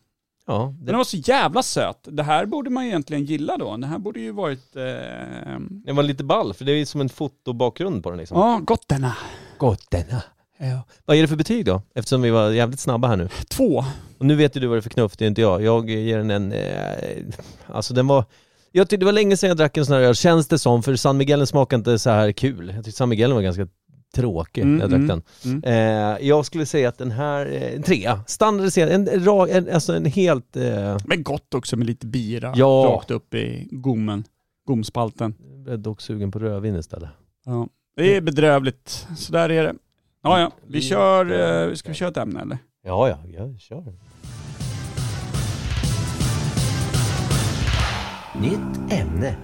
[0.47, 0.73] Ja.
[0.79, 2.07] Det, den var så jävla söt.
[2.11, 3.77] Det här borde man egentligen gilla då.
[3.77, 4.75] Det här borde ju varit...
[4.75, 5.59] Eh...
[5.59, 8.39] det var lite ball, för det är som en fotobakgrund på den liksom.
[8.39, 9.17] Ja, Gotterna.
[9.57, 10.23] Gotterna.
[10.57, 10.81] Ja.
[11.05, 11.81] Vad är det för betyg då?
[11.95, 13.29] Eftersom vi var jävligt snabba här nu.
[13.49, 13.83] Två.
[14.17, 15.61] Och nu vet ju du vad det är för knuff, det är inte jag.
[15.63, 16.51] Jag ger den en...
[16.51, 17.23] Eh,
[17.67, 18.25] alltså den var...
[18.77, 20.83] Jag tyckte det var länge sedan jag drack en sån här öl, känns det som,
[20.83, 22.71] för San Miguelen smakade inte så här kul.
[22.75, 23.67] Jag tyckte San Miguelen var ganska
[24.15, 25.07] tråkig Mm, när jag drack mm,
[25.43, 25.63] den.
[25.63, 26.17] mm.
[26.17, 29.93] Eh, jag skulle säga att den här, eh, en trea, standardiserad, en, ra, en, alltså
[29.95, 30.55] en helt...
[30.55, 32.53] Eh, Men gott också med lite bira.
[32.55, 32.65] Ja.
[32.95, 34.23] Rakt upp i gommen.
[34.67, 35.35] Gomspalten.
[35.65, 37.09] jag är dock sugen på rödvin istället.
[37.45, 37.67] Ja.
[37.95, 39.07] Det är bedrövligt.
[39.17, 39.73] Så där är det.
[40.23, 40.51] Ja, ja.
[40.67, 41.25] Vi kör...
[41.69, 42.57] Eh, ska vi köra ett ämne eller?
[42.83, 43.93] Ja, ja, jag kör.
[48.41, 49.35] Nytt ämne.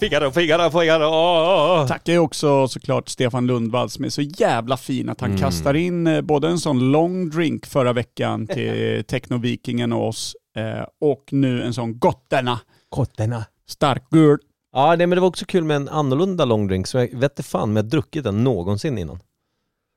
[0.00, 1.86] Figaro, Figaro, Figaro!
[1.88, 5.40] Tackar ju också såklart Stefan Lundvall som är så jävla fin att han Mm.
[5.42, 10.86] kastar in eh, både en sån lång drink förra veckan till Technovikingen och oss eh,
[11.00, 13.44] och nu en sån Gotterna Kotterna.
[13.68, 14.38] starköl.
[14.74, 17.42] Ja, nej, men det var också kul med en annorlunda långdrink, så jag vet inte
[17.42, 19.18] fan om jag druckit den någonsin innan.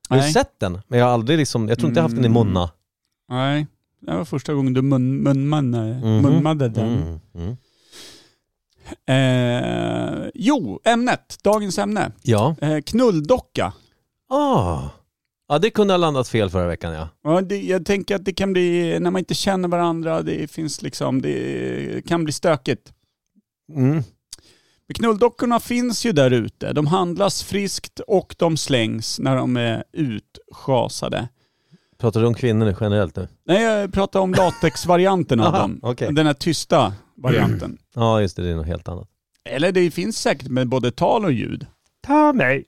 [0.09, 0.33] Jag har Nej.
[0.33, 2.37] sett den, men jag har aldrig liksom, jag tror inte jag har haft den i
[2.37, 2.47] Mm.
[2.47, 2.71] munna.
[3.29, 3.67] Nej,
[4.01, 6.21] det var första gången du mun, munmannade Mhm.
[6.21, 6.97] munmade den.
[6.97, 7.19] Mm.
[7.35, 7.57] Mm.
[9.07, 11.37] Eh, jo, ämnet.
[11.43, 12.11] Dagens ämne.
[12.21, 12.55] Ja.
[12.61, 13.73] Eh, knulldocka.
[14.29, 14.81] Ah.
[15.47, 17.09] Ja, det kunde ha landat fel förra veckan ja.
[17.23, 20.81] Ja, det, jag tänker att det kan bli, när man inte känner varandra, det finns
[20.81, 22.93] liksom, det kan bli stökigt.
[23.75, 24.03] Mm.
[24.87, 26.73] Men knulldockorna finns ju där ute.
[26.73, 31.27] De handlas friskt och de slängs när de är utschasade.
[31.97, 33.27] Pratar du om kvinnor generellt nu?
[33.45, 35.79] Nej, jag pratar om latexvarianten av Aha, dem.
[35.83, 36.13] okej.
[36.13, 37.77] Den här tysta varianten.
[37.95, 39.07] Ja, just det, det är något helt annat.
[39.49, 41.65] Eller det finns säkert med både tal och ljud.
[42.07, 42.65] Ta mig.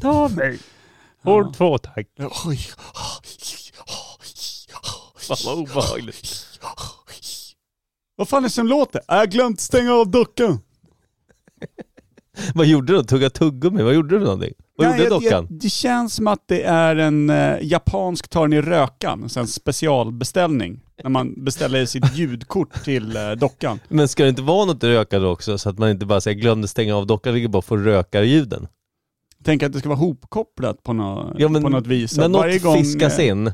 [0.00, 0.58] Ta mig.
[1.22, 2.06] Håll två tack.
[2.46, 2.58] Oj.
[5.18, 6.46] Fan vad obehagligt.
[8.16, 9.00] Vad fan är det som låter?
[9.08, 10.60] Jag har glömt stänga av dockan.
[12.54, 13.02] Vad gjorde du?
[13.02, 13.82] Tugga tuggummi?
[13.82, 14.54] Vad gjorde du för någonting?
[14.76, 15.46] Vad Nej, gjorde jag- dockan?
[15.50, 20.80] jag- det känns som att det är en eh, japansk tar i rökan, en specialbeställning.
[21.02, 23.80] När man beställer sitt ljudkort till eh, dockan.
[23.88, 26.68] Men ska det inte vara något rökande också så att man inte bara säger glömde
[26.68, 28.68] stänga av dockan, vilket bara får rökarljuden?
[29.44, 32.16] Tänk att det ska vara hopkopplat på, nå, Ja, men på något vis.
[32.16, 33.52] När något gång, fiskas eh, in,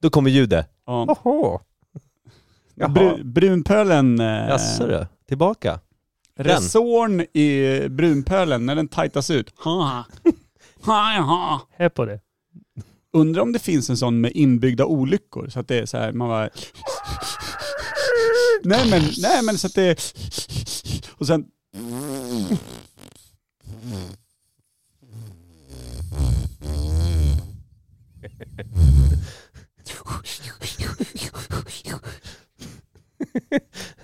[0.00, 0.66] då kommer ljudet.
[0.86, 2.88] Ja, Jaha.
[2.88, 5.80] bru, brunpölen, eh, Jaså du, tillbaka?
[6.36, 9.52] Resorn i brunpölen, när den tajtas ut.
[9.58, 10.04] Ha,
[10.82, 11.68] ha, ha.
[11.76, 12.20] Här på det.
[13.12, 16.12] Undrar om det finns en sån med inbyggda olyckor, så att det är så här,
[16.12, 16.48] man bara...
[18.64, 19.96] Nej men, nej men så att det är...
[21.10, 21.44] Och sen...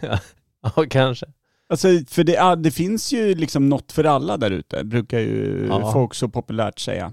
[0.62, 1.26] Ja, kanske.
[1.70, 5.66] Alltså för det, ja, det finns ju liksom något för alla där ute, brukar ju
[5.70, 5.92] Ja.
[5.92, 7.12] folk så populärt säga.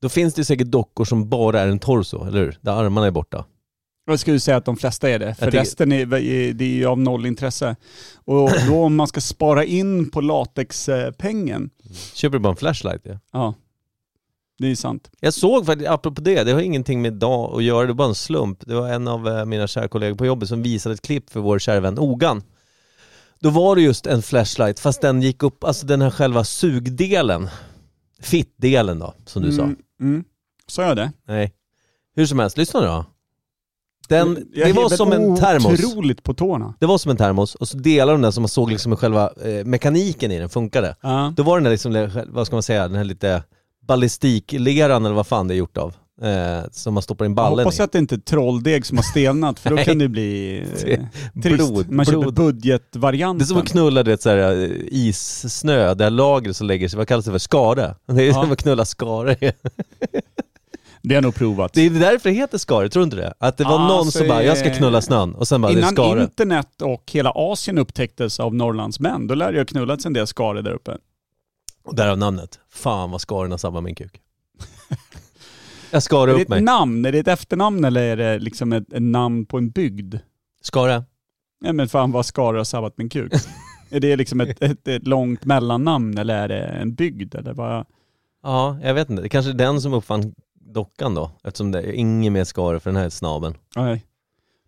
[0.00, 2.58] Då finns det säkert dockor som bara är en torso, eller hur?
[2.60, 3.44] Där armarna är borta.
[4.06, 6.06] Jag skulle säga att de flesta är det, för tycker- resten är,
[6.54, 7.76] det är ju av noll intresse.
[8.24, 11.70] Och då om man ska spara in på latexpengen,
[12.14, 13.00] Köper du bara en flashlight?
[13.04, 13.18] Ja.
[13.32, 13.54] ja,
[14.58, 15.10] det är sant.
[15.20, 18.08] Jag såg faktiskt, apropå det, det har ingenting med idag att göra, det var bara
[18.08, 18.66] en slump.
[18.66, 21.40] Det var en av eh, mina kära kollegor på jobbet som visade ett klipp för
[21.40, 22.42] vår kära vän Ogan.
[23.40, 27.48] Då var det just en flashlight, fast den gick upp, alltså den här själva sugdelen.
[28.20, 29.62] Fittdelen då, som du sa.
[29.62, 30.24] Mm, mm.
[30.66, 31.12] Sa jag det?
[31.28, 31.52] Nej.
[32.16, 33.04] Hur som helst, lyssna nu då.
[34.08, 35.84] Den, Jag det var som en termos.
[35.84, 36.74] Otroligt på tårna.
[36.80, 38.96] Det var som en termos och så delade de den så man såg liksom hur
[38.96, 40.96] själva eh, mekaniken i den funkade.
[41.00, 41.32] Ja.
[41.36, 43.42] Då var den där liksom, vad ska man säga, den här lite
[43.86, 45.94] ballistikleran eller vad fan det är gjort av.
[46.22, 47.82] Eh, som man stoppar in Jag ballen hoppas i.
[47.82, 51.00] att det inte är trolldeg som har stelnat för då kan det bli eh,
[51.42, 51.56] trist.
[51.56, 52.34] blod, Man köper blod.
[52.34, 53.38] budgetvarianten.
[53.38, 56.66] Det är som att knulla du vet, så här, eh, issnö, det här lagret som
[56.66, 57.38] lägger sig, vad kallas det för?
[57.38, 57.94] Skare?
[58.06, 58.32] Det är Ja.
[58.34, 59.34] som att knulla skare.
[61.02, 61.72] Det har jag nog provat.
[61.72, 63.34] Det är därför det heter skare, tror du inte det?
[63.38, 65.78] Att det var Ja, någon som bara, jag ska knulla snön och sen bara, det
[65.78, 66.22] är Innan skare.
[66.22, 70.70] internet och hela Asien upptäcktes av Norrlandsmän, då lärde jag knullats en del skare där
[70.72, 70.96] uppe.
[71.84, 72.58] Och därav namnet.
[72.70, 74.20] Fan vad skaren har sabbat min kuk.
[75.94, 76.62] Jag skar Är det upp ett mig.
[76.62, 77.04] namn?
[77.04, 80.14] Är det ett efternamn eller är det liksom ett, ett namn på en bygd?
[80.62, 81.04] Skare?
[81.60, 83.32] Nej men fan vad skare har sabbat min kuk.
[83.90, 87.34] är det liksom ett, ett, ett långt mellannamn eller är det en bygd?
[87.34, 87.86] Eller vad?
[88.42, 89.22] Ja, jag vet inte.
[89.22, 91.30] Det kanske är den som uppfann dockan då.
[91.44, 93.54] Eftersom det är ingen mer skare för den här snabeln.
[93.76, 94.04] Nej.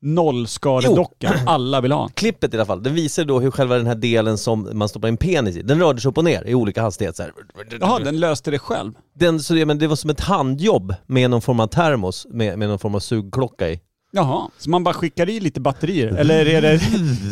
[0.02, 2.08] Nollskaredockan, alla vill ha.
[2.08, 5.08] Klippet i alla fall, den visar då hur själva den här delen som man stoppar
[5.08, 7.32] in penis i, den rörde sig upp och ner i olika hastigheter.
[7.80, 8.92] Jaha, den löste det själv?
[9.14, 12.58] Den, så det, men det var som ett handjobb med någon form av termos med,
[12.58, 13.80] med någon form av sugklocka i.
[14.12, 16.08] Jaha, så man bara skickar i lite batterier?
[16.08, 16.80] Eller är det...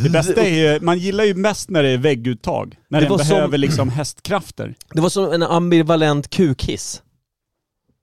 [0.02, 2.76] Det bästa är ju, man gillar ju mest när det är vägguttag.
[2.88, 4.74] När Det den var som- behöver liksom hästkrafter.
[4.94, 7.02] Det var som en ambivalent kukhiss.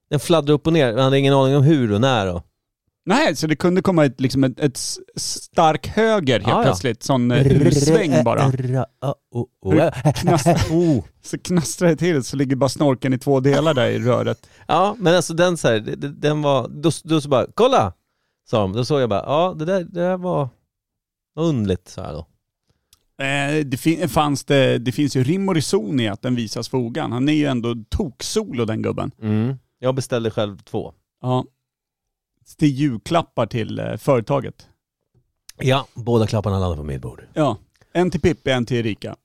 [0.09, 2.43] Den fladdrade upp och ner, man hade ingen aning om hur och när och...
[3.05, 4.77] Nej, så det kunde komma ett, liksom ett, ett
[5.15, 6.63] stark höger helt Ja, ja.
[6.63, 7.03] plötsligt.
[7.03, 8.51] Sån eh, ursväng bara.
[10.15, 10.67] Knast-.
[11.23, 14.49] Så knastrar det till så ligger bara snorken i två delar där i röret.
[14.67, 17.93] Ja, men alltså den så här, det- det- den var, då, då så bara, kolla!
[18.49, 20.49] Sa de, då såg jag bara, ja det där, det där var,
[21.33, 22.27] var underligt så här då.
[23.23, 26.69] Eh, det, fin- fanns det, det finns ju rim och reson i att den visas
[26.69, 27.11] för Ogan.
[27.11, 29.11] Han är ju ändå toksolo den gubben.
[29.79, 30.93] Jag beställde själv två.
[31.21, 31.45] Ja.
[32.59, 34.67] Är julklappar till eh, företaget.
[35.59, 37.23] Ja, båda klapparna landade på mitt bord.
[37.33, 37.57] Ja.
[37.93, 39.15] En till Pippi, en till Erika.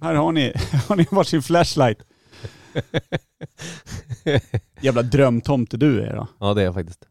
[0.00, 0.52] Här har ni,
[0.88, 1.98] har ni varsin flashlight.
[4.80, 6.26] Jävla drömtomte du är då.
[6.40, 7.04] Ja det är jag faktiskt.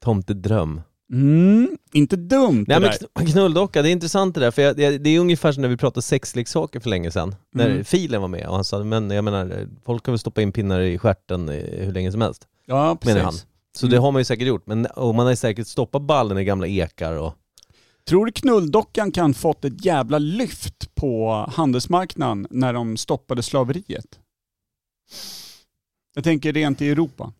[0.00, 0.80] Tomtedröm.
[1.12, 2.92] Mm, inte dumt Nej det men där.
[3.24, 5.68] kn- knulldocka, det är intressant det där, för jag, det, det är ungefär som när
[5.68, 7.34] vi pratade sexleksaker för länge sedan.
[7.52, 7.84] När Mm.
[7.84, 10.80] filen var med och han sa, men jag menar, folk kan väl stoppa in pinnar
[10.80, 13.34] i stjärten hur länge som helst, Ja, menar han.
[13.76, 13.90] Så Mm.
[13.94, 16.44] det har man ju säkert gjort, men och man har ju säkert stoppat ballen i
[16.44, 17.34] gamla ekar och...
[18.08, 24.18] Tror du knulldockan kan fått ett jävla lyft på handelsmarknaden när de stoppade slaveriet?
[26.14, 27.32] Jag tänker rent i Europa.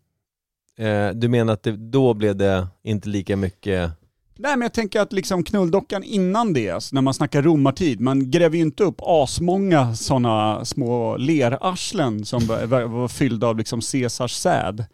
[0.78, 3.90] Eh, du menar att det, då blev det inte lika mycket...
[4.38, 8.30] Nej men jag tänker att liksom knulldockan innan det, alltså när man snackar romartid, man
[8.30, 14.84] gräver ju inte upp asmånga sådana små lerarslen som var, fyllda av liksom Caesars säd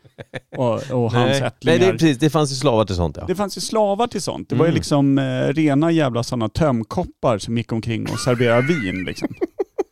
[0.57, 1.53] och, och hans ättlingar.
[1.65, 3.25] Nej det, är precis, det fanns ju slavar till sånt ja.
[3.27, 4.49] Det fanns ju slavar till sånt.
[4.49, 4.75] Det var ju Mm.
[4.77, 9.29] liksom eh, rena jävla sådana tömkoppar som gick omkring och serverade vin liksom.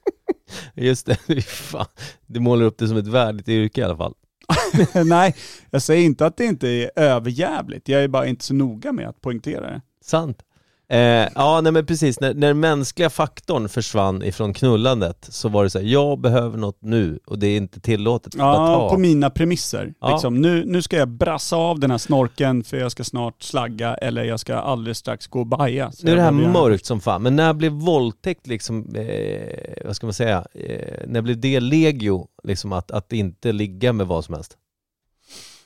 [0.75, 1.87] Just det, fan.
[2.27, 4.15] du målar upp det som ett värdigt yrke i alla fall.
[5.05, 5.37] Nej,
[5.71, 7.89] jag säger inte att det inte är överjävligt.
[7.89, 9.81] Jag är bara inte så noga med att poängtera det.
[10.05, 10.43] Sant.
[10.91, 12.21] Eh, ja, nej men precis.
[12.21, 16.59] När, när den mänskliga faktorn försvann ifrån knullandet så var det så här, jag behöver
[16.59, 18.91] något nu och det är inte tillåtet att Ja, ta.
[18.91, 19.95] på mina premisser.
[20.01, 20.11] Ja.
[20.13, 23.95] Liksom, nu, nu ska jag brassa av den här snorken för jag ska snart slagga
[23.95, 25.93] eller jag ska alldeles strax gå och baja.
[25.93, 29.97] Så Nu är det här mörkt som fan, men när blev våldtäkt liksom, eh, vad
[29.97, 34.25] ska man säga, eh, när blev det legio, liksom att, att inte ligga med vad
[34.25, 34.57] som helst?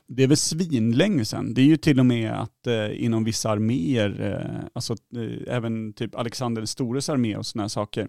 [0.06, 1.54] Det är väl svinlänge sedan.
[1.54, 5.92] Det är ju till och med att eh, inom vissa arméer, eh, alltså eh, även
[5.92, 8.08] typ Alexander den stores armé och sådana saker.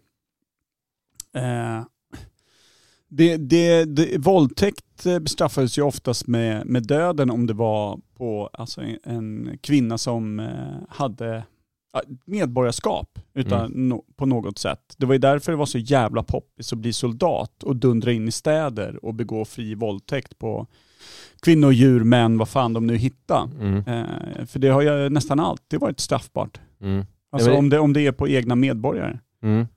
[1.34, 1.84] Eh,
[3.08, 8.50] det, det, det, våldtäkt eh, bestraffades ju oftast med, med döden om det var på
[8.54, 11.44] alltså, en, en kvinna som eh, hade
[12.26, 14.96] medborgarskap utan no, på något sätt.
[14.98, 18.28] Det var ju därför det var så jävla poppis att bli soldat och dundra in
[18.28, 20.68] i städer och begå fri våldtäkt på
[21.46, 23.50] kvinnor, djur, män, vad fan de nu hittar.
[23.60, 23.78] Mm.
[23.78, 26.60] Eh, för det har ju nästan alltid varit straffbart.
[26.82, 27.06] Mm.
[27.32, 29.20] Alltså men- om, det, om det är på egna medborgare.
[29.44, 29.68] Mm.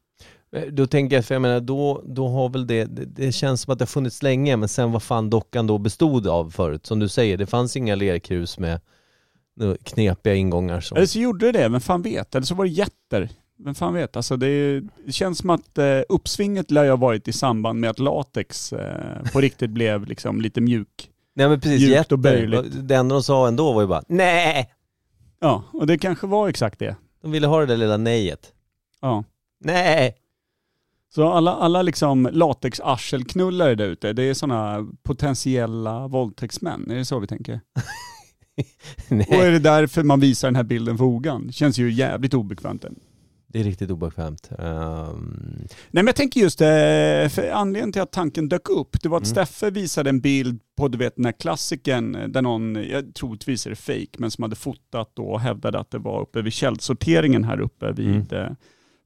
[0.53, 3.61] Eh, Då tänker jag, för jag menar då, då har väl det, det, det känns
[3.63, 6.87] som att det har funnits länge, men sen vad fan dockan då bestod av förut.
[6.87, 8.81] Som du säger, det fanns inga lerkrus med
[9.85, 10.97] knepiga ingångar som...
[10.97, 12.35] Eller så gjorde det vem fan vet?
[12.35, 13.29] Eller så var det jätter.
[13.65, 14.17] Vem fan vet?
[14.17, 17.91] Alltså det, det känns som att eh, uppsvinget lär ju ha varit i samband med
[17.91, 21.11] att latex eh, på riktigt blev liksom lite mjuk.
[21.39, 22.15] Nej men precis, jätter.
[22.15, 22.89] och böjligt.
[22.89, 24.73] Det enda de sa ändå var ju bara nej.
[25.41, 26.97] Ja, och det kanske var exakt det.
[27.23, 28.53] De ville ha det där lilla nejet.
[29.01, 29.25] Ja.
[29.65, 30.15] Nej.
[31.15, 36.91] Så alla, alla liksom latex-arselknullare där ute, det är sådana potentiella våldtäktsmän.
[36.91, 37.61] Är det så vi tänker?
[39.09, 41.53] Och är Nej, det därför man visar den här bilden för Ogan?
[41.53, 42.85] Känns ju jävligt obekvämt.
[43.51, 44.51] Det är riktigt obekvämt.
[44.59, 46.67] Ehm, Nej men jag tänker just eh,
[47.29, 49.47] för anledningen till att tanken dök upp, det var att Mm.
[49.47, 53.67] Steffe visade en bild på du vet den här klassikern eh, där någon, jag troligtvis
[53.67, 56.53] är det fake, men som hade fotat då och hävdade att det var uppe vid
[56.53, 58.49] källsorteringen här uppe vid eh,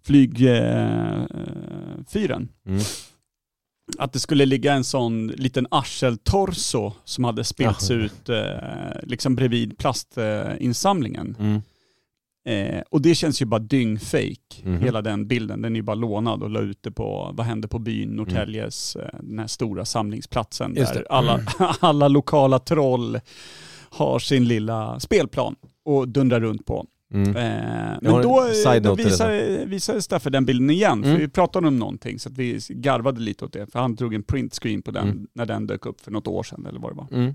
[0.04, 1.28] flygfyren.
[1.30, 2.48] Eh, fyren.
[2.66, 2.80] mm.
[3.98, 8.46] att det skulle ligga en sån liten arseltorso som hade spelts ut eh,
[9.02, 11.36] liksom bredvid plastinsamlingen.
[11.38, 11.62] Mm.
[12.44, 14.80] Eh, och det känns ju bara dyngfake, Mhm.
[14.82, 15.62] hela den bilden.
[15.62, 18.96] Den är ju bara lånad och la ut det på, vad hände på byn, Norrtäljes,
[18.96, 21.40] eh, den här stora samlingsplatsen Just där alla,
[21.80, 23.20] alla lokala troll
[23.90, 26.86] har sin lilla spelplan och dundrar runt på.
[27.14, 27.28] Mm.
[27.28, 27.34] Eh,
[28.00, 28.44] men en då,
[28.80, 31.20] då visade, visade Steffe den bilden igen, för Mm.
[31.20, 33.66] vi pratade om någonting så vi garvade lite åt det.
[33.72, 35.26] För han drog en printscreen på den Mm.
[35.34, 37.34] när den dök upp för något år sedan eller vad det var.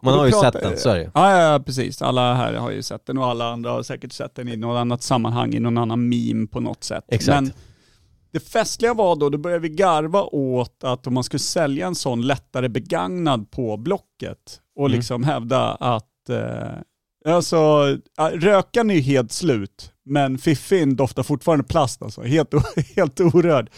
[0.00, 1.10] Man har ju pratar- sett den, så är det.
[1.14, 2.02] Ja, ja, precis.
[2.02, 4.78] Alla här har ju sett den och alla andra har säkert sett den i något
[4.78, 7.04] annat sammanhang, i någon annan meme på något sätt.
[7.08, 7.34] Exakt.
[7.42, 7.52] Men
[8.32, 11.94] det festliga var då, då började vi garva åt att om man skulle sälja en
[11.94, 14.96] sån lättare begagnad på Blocket och Mm.
[14.96, 17.84] liksom hävda att eh, alltså,
[18.32, 22.22] rökan är ju helt slut, men fiffin doftar fortfarande plast alltså.
[22.22, 22.50] Helt,
[22.96, 23.70] helt orörd.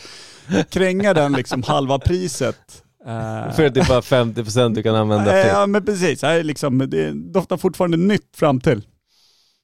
[0.71, 2.84] Kränga den liksom halva priset.
[3.07, 5.53] Eh, För att det är bara 50% du kan använda Nej, fritt.
[5.53, 8.83] Ja men precis, det, är liksom, det doftar fortfarande nytt fram till.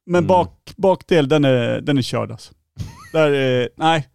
[0.07, 0.27] Men Mm.
[0.29, 2.53] bak, bakdel, den är, den är körd alltså.
[3.13, 4.09] Där, är- nej.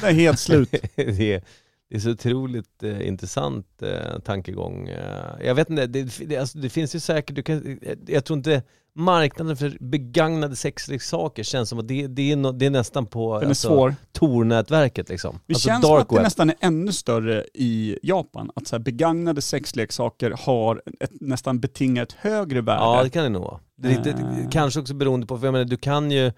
[0.00, 0.70] Den är helt slut.
[0.96, 1.42] det, är,
[1.92, 4.88] det är så otroligt eh, intressant eh, tankegång.
[4.88, 8.24] Eh, jag vet inte, det, det, alltså, det finns ju säkert, du kan, eh, jag
[8.24, 8.62] tror inte
[8.94, 13.34] marknaden för begagnade sexleksaker känns som att det, det, är, no, det är nästan på
[13.34, 13.94] Den är alltså, svår.
[14.12, 15.38] Tor-nätverket liksom.
[15.46, 16.22] Det alltså känns som att det web.
[16.22, 18.50] nästan är ännu större i Japan.
[18.54, 22.82] Att så här, begagnade sexleksaker har ett nästan betingat högre värde.
[22.82, 23.60] Ja det kan det nog vara.
[23.76, 24.16] Det, det, Eh.
[24.16, 26.32] det, kanske också beroende på, för jag menar du kan ju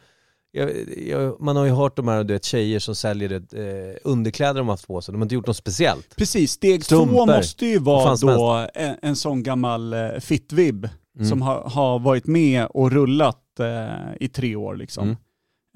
[0.54, 0.70] jag,
[1.06, 3.52] jag, man har ju hört de här du vet, tjejer som säljer det,
[3.92, 6.16] eh, underkläder de har haft på sig, de har inte gjort något speciellt.
[6.16, 7.26] Precis, steg två Strumpor.
[7.26, 10.88] måste ju vara då en, en sån gammal eh, fittvibb
[11.18, 11.28] Mm.
[11.28, 15.16] som har, har varit med och rullat eh, i tre år liksom.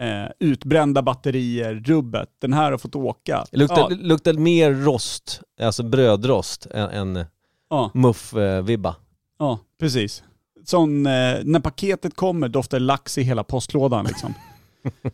[0.00, 0.24] Mm.
[0.24, 3.44] Eh, utbrända batterier, rubbet, den här har fått åka.
[3.52, 7.24] Luktar, ja, luktar mer rost, alltså brödrost, än, än
[7.70, 8.94] ja, muff-vibba.
[9.38, 10.22] ja, precis.
[10.64, 14.34] Sån, eh, när paketet kommer doftar lax i hela postlådan liksom.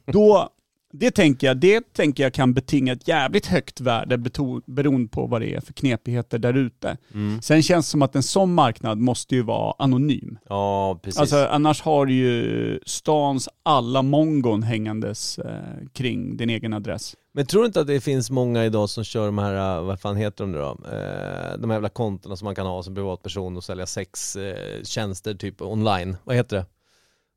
[0.07, 0.49] Då,
[0.93, 4.19] det tänker jag, det tänker jag kan betinga ett jävligt högt värde
[4.67, 6.97] beroende på vad det är för knepigheter där ute.
[7.15, 7.43] Mm.
[7.43, 10.39] Sen känns det som att en sån marknad måste ju vara anonym.
[10.49, 11.21] Ja, precis.
[11.21, 17.17] Alltså annars har du ju stans alla mongon hängandes eh, kring din egen adress.
[17.37, 20.01] Men tror du inte att det finns många idag som kör de här, äh, vad
[20.01, 20.71] fan heter de nu då?
[20.71, 25.63] Eh, de här jävla kontona som man kan ha som privatperson och sälja sextjänster typ
[25.63, 26.17] online.
[26.25, 26.67] Vad heter det?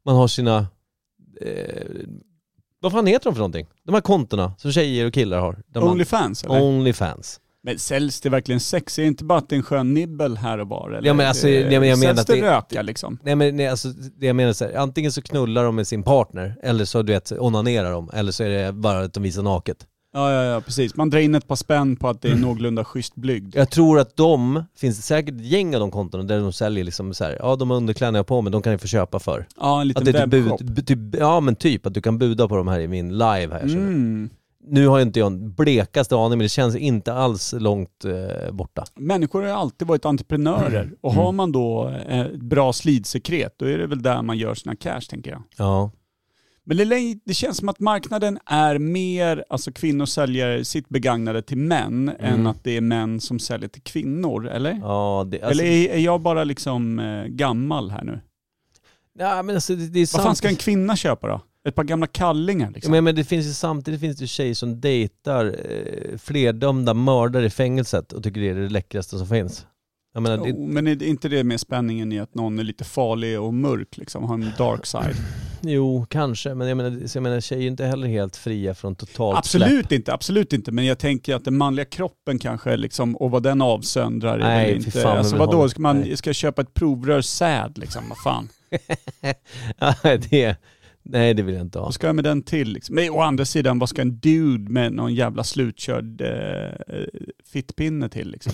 [0.05, 0.67] Man har sina,
[1.41, 1.85] eh,
[2.81, 3.67] vad fan heter de för någonting?
[3.83, 5.57] De här kontona som tjejer och killar har.
[5.75, 6.61] Onlyfans eller?
[6.61, 7.39] Onlyfans.
[7.63, 8.99] Men säljs det verkligen sex?
[8.99, 10.91] Är det inte bara att det är en skön nibbel här och var?
[10.91, 11.07] Eller?
[11.07, 13.19] Ja, men alltså, Det- jag jag menar att det röka liksom?
[13.23, 16.03] Nej men nej, alltså, det jag menar så här, antingen så knullar de med sin
[16.03, 19.41] partner, eller så du vet, onanerar de, eller så är det bara att de visar
[19.43, 19.85] naket.
[20.13, 20.95] Ja, ja, ja, precis.
[20.95, 23.55] Man drar in ett par spänn på att det är någorlunda schysst blygd.
[23.55, 26.83] Jag tror att de, finns det säkert ett gäng av de kontona där de säljer
[26.83, 29.19] liksom så här, ja de har underkläder jag på mig, de kan jag få köpa
[29.19, 29.47] för.
[29.59, 32.17] Ja, en Att liten det är typ bud, typ, ja men typ att du kan
[32.17, 33.63] buda på de här i min live här.
[33.63, 34.29] Mm.
[34.69, 38.51] Nu har jag inte jag en blekaste aning men det känns inte alls långt eh,
[38.51, 38.83] borta.
[38.95, 41.23] Människor har alltid varit entreprenörer och Mm.
[41.25, 44.75] har man då eh, ett bra slidsekret, då är det väl där man gör sina
[44.75, 45.43] cash tänker jag.
[45.57, 45.91] Ja.
[46.69, 51.57] Men det, det känns som att marknaden är mer, alltså kvinnor säljer sitt begagnade till
[51.57, 54.71] män än att det är män som säljer till kvinnor, eller?
[54.71, 54.81] Mm.
[54.81, 58.19] Ja, det, alltså, eller är, är jag bara liksom eh, gammal här nu?
[59.19, 61.41] ja men alltså det, det är Vad fan ska en kvinna köpa då?
[61.67, 62.91] Ett par gamla kallingar liksom?
[62.91, 67.49] Men, men det finns ju samtidigt finns det tjejer som dejtar eh, flerdömda mördare i
[67.49, 69.65] fängelset och tycker det är det läckraste som finns.
[70.21, 73.41] Menar, det, Jo, men är inte det med spänningen i att någon är lite farlig
[73.41, 75.15] och mörk liksom, har en dark side?
[75.61, 79.45] jo, kanske, men jag menar, jag menar tjejer är inte heller helt fria från totalt
[79.45, 79.63] släpp.
[79.63, 80.71] Absolut inte, absolut inte.
[80.71, 84.73] Men jag tänker att den manliga kroppen kanske, liksom, och vad den avsöndrar är Nej,
[84.73, 84.99] väl fy inte...
[84.99, 86.17] fan, alltså vadå, ska man Nej.
[86.17, 88.03] ska köpa ett provrör säd liksom?
[88.09, 88.49] Vad fan?
[89.79, 90.55] Ja, det,
[91.03, 91.85] nej, det vill jag inte ha.
[91.85, 92.95] Vad ska jag med den till liksom?
[92.95, 97.03] Men å andra sidan, vad ska en dude med någon jävla slutkörd eh,
[97.51, 98.53] fittpinne till liksom?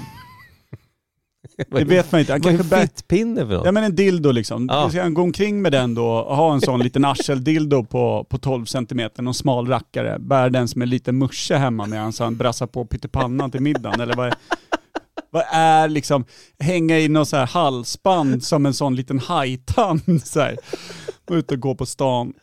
[1.69, 2.31] Det vet man inte.
[2.31, 2.81] Han kanske bär...
[2.81, 3.65] fittpinne för något?
[3.65, 4.67] Ja men en dildo liksom.
[4.71, 4.89] Ja.
[4.89, 8.37] Ska han gå omkring med den då och ha en sån liten arseldildo på, på
[8.37, 12.67] 12 cm, någon smal rackare, bär den som en liten musche hemma medan han brassar
[12.67, 14.33] på pyttipannan till middagen eller vad är...
[15.31, 16.25] Vad är liksom,
[16.59, 20.57] hänga i någon så här halsband som en sån liten hajtand så här.
[21.29, 22.33] Och ut och gå på stan.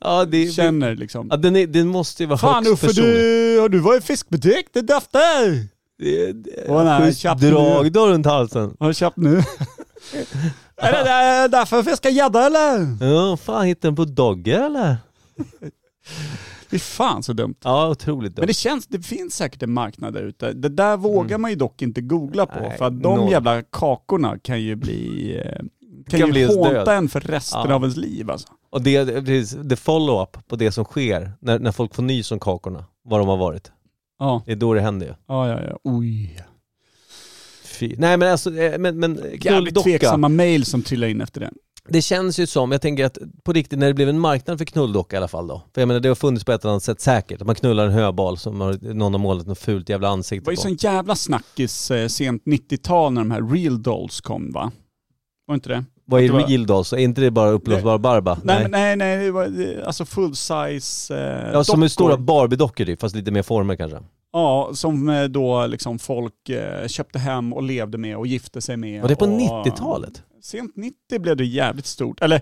[0.00, 1.28] Ja, det, Känner liksom.
[1.30, 3.14] ja den, är, den måste ju vara Fan högst Uffe, personlig.
[3.14, 4.66] du, har du varit i fiskbutik?
[4.72, 5.68] Det doftar!
[5.98, 7.50] Det, det, Åh, nej, schysst köpt nu.
[7.50, 8.76] drag då runt halsen.
[8.80, 9.36] Har du köpt nu?
[10.76, 12.96] är det där, därför fiskar gädda eller?
[13.00, 14.96] Ja, fan hittar den på Dogge eller?
[16.70, 17.54] Fy fan så dumt.
[17.64, 18.42] Ja, otroligt dumt.
[18.42, 20.52] Men det känns, det finns säkert en marknad där ute.
[20.52, 23.30] Det där vågar man ju dock inte googla på Nej, för att de noll.
[23.30, 25.68] jävla kakorna kan ju bli, eh, kan,
[26.10, 26.88] Kan ju bli ens hånta död.
[26.88, 27.74] en för resten Ja.
[27.74, 28.48] av ens liv alltså.
[28.70, 32.32] Och det, det, precis, det follow-up på det som sker när, när folk får nys
[32.32, 33.70] om kakorna, var de har varit.
[34.18, 35.14] Ja, Det är då det händer ju.
[35.28, 35.60] ja, ja.
[35.70, 35.78] ja.
[35.84, 36.44] Oj.
[37.64, 37.94] Fy.
[37.98, 39.82] Nej men alltså, eh, men, men Jävligt knulldocka.
[39.82, 41.50] tveksamma mail som trillar in efter det.
[41.90, 44.64] Det känns ju som, jag tänker att på riktigt när det blev en marknad för
[44.64, 45.62] knulldocka i alla fall då.
[45.74, 47.40] För jag menar det har funnits på ett eller annat sätt säkert.
[47.40, 50.44] Att man knullar en höbal som har, någon har målat något fult jävla Det ansikte
[50.46, 50.62] var ju på.
[50.62, 54.72] sån jävla snackis eh, sent 90-tal när de här real dolls kom va?
[55.46, 55.84] Var inte det?
[56.10, 56.92] Vad är var- real dolls?
[56.92, 58.38] Är inte det bara uppblåsbar barba?
[58.44, 59.52] Nej, men nej, nej, det var
[59.86, 63.98] alltså full size eh, Ja, som är stora Barbie-dockor typ, fast lite mer former kanske.
[64.32, 68.76] Ja, som eh, då liksom folk eh, köpte hem och levde med och gifte sig
[68.76, 69.02] med.
[69.02, 70.22] Var det på och, 90-talet?
[70.42, 72.20] Sent 90 blev det jävligt stort.
[72.22, 72.40] Eller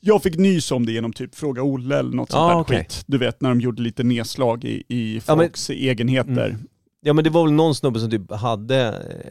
[0.00, 2.78] jag fick nys om det genom typ Fråga Olle eller något sånt Ja, där okej.
[2.78, 3.02] skit.
[3.06, 6.46] Du vet när de gjorde lite nedslag i, i Ja, men- folks egenheter.
[6.46, 6.66] Mm.
[7.06, 8.80] Ja men det var väl någon snubbe som typ hade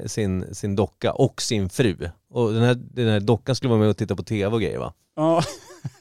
[0.01, 2.09] eh, sin, sin docka och sin fru.
[2.29, 4.79] Och den här, den här dockan skulle vara med och titta på tv och grejer
[4.79, 4.93] va?
[5.15, 5.43] Ja.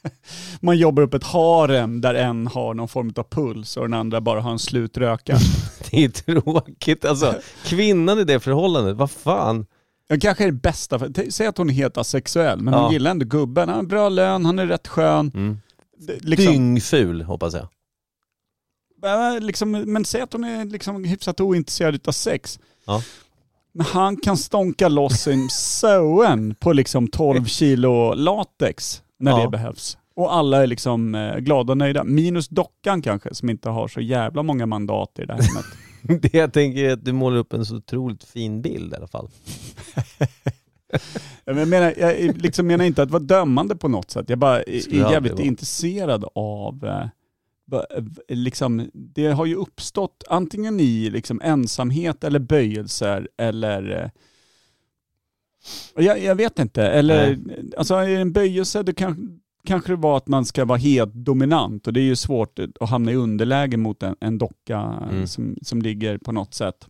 [0.61, 4.21] Man jobbar upp ett harem där en har någon form av puls och den andra
[4.21, 5.39] bara har en slutröka.
[5.91, 7.35] Det är tråkigt alltså.
[7.65, 9.67] Kvinnan i det förhållandet, vad fan?
[10.09, 12.83] Jag kanske är det bästa, för, säg att hon är helt asexuell, men Ja.
[12.83, 13.69] hon gillar ändå gubben.
[13.69, 15.31] Han har bra lön, han är rätt skön.
[15.35, 15.59] Mm.
[16.21, 17.69] Liksom, Dyngful hoppas jag.
[19.41, 22.61] Liksom, men säg att hon är liksom hyfsat ointresserad utav sex.
[22.87, 23.03] Ja.
[23.75, 29.43] Men han kan stånka loss en sewen på liksom 12 kilo latex när Ja.
[29.43, 29.99] det behövs.
[30.17, 32.05] Och alla är liksom eh, glada och nöjda.
[32.05, 35.65] Minus dockan kanske, som inte har så jävla många mandat i det här hemmet.
[36.23, 39.07] Det jag tänker är att du målar upp en så otroligt fin bild i alla
[39.07, 39.29] fall.
[41.45, 44.29] Jag menar, jag liksom menar inte att vara dömande på något sätt.
[44.29, 47.07] Jag bara är, är jävligt intresserad av, eh,
[48.29, 54.11] liksom, det har ju uppstått antingen i liksom ensamhet eller böjelser eller eh,
[56.05, 56.83] jag, jag vet inte.
[56.83, 57.39] Eller,
[57.77, 61.15] alltså är det en böjelse, då kan, kanske det var att man ska vara helt
[61.15, 65.27] dominant och det är ju svårt att hamna i underläge mot en, en docka Mm.
[65.27, 66.89] som, som ligger på något sätt.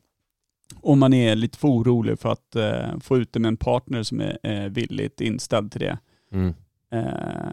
[0.81, 4.39] Om man är lite för orolig för att eh, få ut en partner som är
[4.43, 5.99] eh, villigt inställd till det.
[6.33, 6.55] Mm.
[6.93, 7.53] Eh,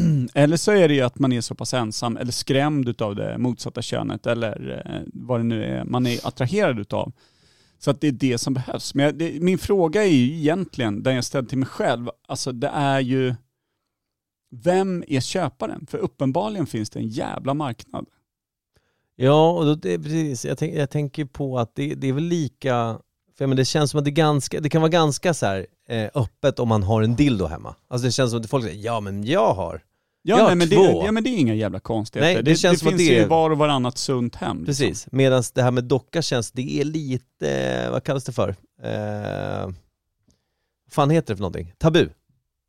[0.34, 3.38] eller så är det ju att man är så pass ensam eller skrämd utav det
[3.38, 7.12] motsatta könet eller eh, vad det nu är man är attraherad utav.
[7.78, 8.94] Så att det är det som behövs.
[8.94, 12.52] Men jag, det, min fråga är ju egentligen, den jag ställde till mig själv, alltså
[12.52, 13.34] det är ju
[14.52, 15.86] vem är köparen?
[15.86, 18.06] För uppenbarligen finns det en jävla marknad.
[19.16, 20.44] Ja, och då, det, precis.
[20.44, 22.98] Jag, tänk, jag tänker på att det, det är väl lika,
[23.36, 25.66] för jag menar, det känns som att det, ganska, det kan vara ganska så här,
[26.14, 27.74] öppet om man har en dildo hemma.
[27.88, 29.82] Alltså det känns som att folk säger ja men jag har.
[30.22, 31.02] Ja, Jag har nej, men det, två.
[31.06, 32.34] ja men det är inga jävla konstigheter.
[32.34, 34.56] Nej, det det, känns som att finns det ju var och varannat sunt hem.
[34.56, 34.66] liksom.
[34.66, 38.48] Precis, medan det här med docka känns, det är lite, vad kallas det för?
[38.82, 39.68] Eh,
[40.90, 41.72] fan heter det för någonting?
[41.78, 42.08] Tabu?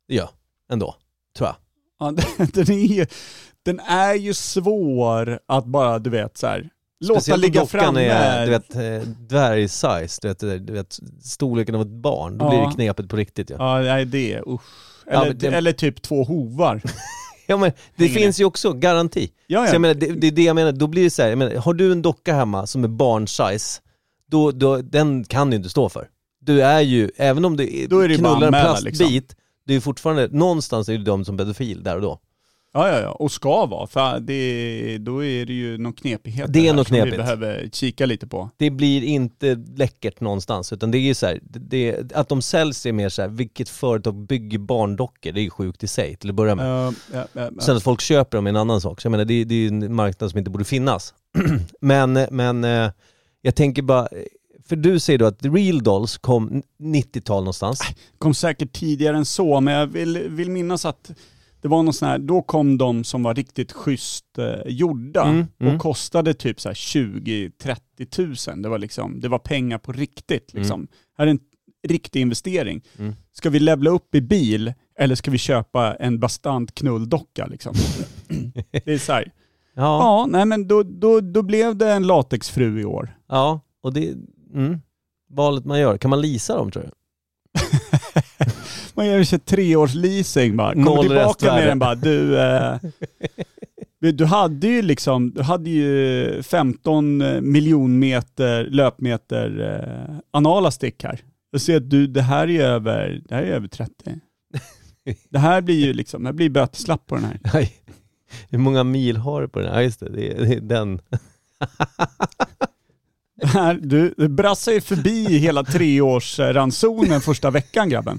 [0.06, 0.30] Ja,
[0.70, 0.94] ändå,
[1.36, 1.56] tror jag.
[1.98, 3.06] Ja, den, den, är, ju-
[3.62, 6.68] den är ju svår att bara, du vet så här,
[7.08, 8.04] låta ligga framme.
[8.04, 12.38] är, du vet, eh, dvärgsize, du vet, där- du vet, storleken av ett barn.
[12.38, 12.66] Då blir Ja.
[12.68, 13.56] det knepigt på riktigt ja.
[13.58, 14.60] Ja, nej det, usch.
[15.06, 16.82] Ja, Eller, men det- eller typ två hovar.
[17.46, 19.30] Ja men det Hänger finns ju också garanti.
[19.46, 19.78] Ja, Så jag ja.
[19.78, 21.74] menar, det, det är det jag menar, då blir det så här, jag menar, har
[21.74, 23.80] du en docka hemma som är barnsize,
[24.30, 26.08] då, då, den kan du inte stå för.
[26.40, 27.66] Du är ju, även om du
[28.16, 29.20] knullar en plastbit, liksom.
[29.66, 32.18] det är fortfarande, någonstans är du dömd som pedofil där och då.
[32.74, 33.10] Ja, ja, ja.
[33.10, 33.86] Och ska vara.
[33.86, 37.16] För det, då är det ju någon knepighet Det är något som vi knepigt.
[37.22, 38.50] behöver kika lite på.
[38.56, 42.86] Det blir inte läckert någonstans, utan det är ju så här, det, att de säljs
[42.86, 46.30] är mer så här, vilket företag bygger barndockor, det är ju sjukt i sig till
[46.30, 46.66] att börja med.
[46.66, 47.60] Ja, ja, ja, ja.
[47.60, 49.00] Sen att folk köper dem är en annan sak.
[49.00, 51.14] Så jag menar, det, det är ju en marknad som inte borde finnas.
[51.80, 52.90] men, men eh,
[53.42, 54.08] jag tänker bara,
[54.68, 57.80] för du säger då att Real Dolls kom 90-tal någonstans.
[58.18, 61.10] kom säkert tidigare än så, men jag vill, vill minnas att
[61.64, 65.46] det var någon sån här, då kom de som var riktigt schysst eh, gjorda Mm,
[65.58, 65.74] mm.
[65.74, 68.62] och kostade typ så här 20-30 tusen.
[68.62, 70.88] Det var liksom, det var pengar på riktigt liksom.
[71.18, 71.38] Här är en
[71.88, 72.82] riktig investering.
[72.98, 73.14] Mm.
[73.32, 77.74] Ska vi levla upp i bil eller ska vi köpa en bastant knulldocka liksom?
[78.84, 79.32] det är så här.
[79.76, 83.18] Ja, Ja, nej men då, då, då blev det en latexfru i år.
[83.28, 84.14] ja, och det,
[84.54, 84.80] mm.
[85.30, 85.98] valet man gör?
[85.98, 86.90] Kan man leasa dem tror du?
[88.96, 90.72] Man gör sig tre års leasing bara.
[90.72, 92.76] Kommer Noll tillbaka med den bara, du, eh,
[94.12, 97.22] du- hade ju liksom, du hade ju 15
[97.52, 99.60] miljonmeter löpmeter
[100.10, 101.20] eh, anala stick här.
[101.50, 103.92] Jag ser att du, det här är över, det här är över 30.
[105.30, 107.40] Det här blir ju liksom, det här blir böteslapp på den här.
[107.54, 107.72] Nej.
[108.50, 109.74] Hur många mil har du på den?
[109.74, 111.00] Ja just det, det är, det är den.
[113.42, 118.18] Här du, du brassar ju förbi hela treårsransonen första veckan grabben.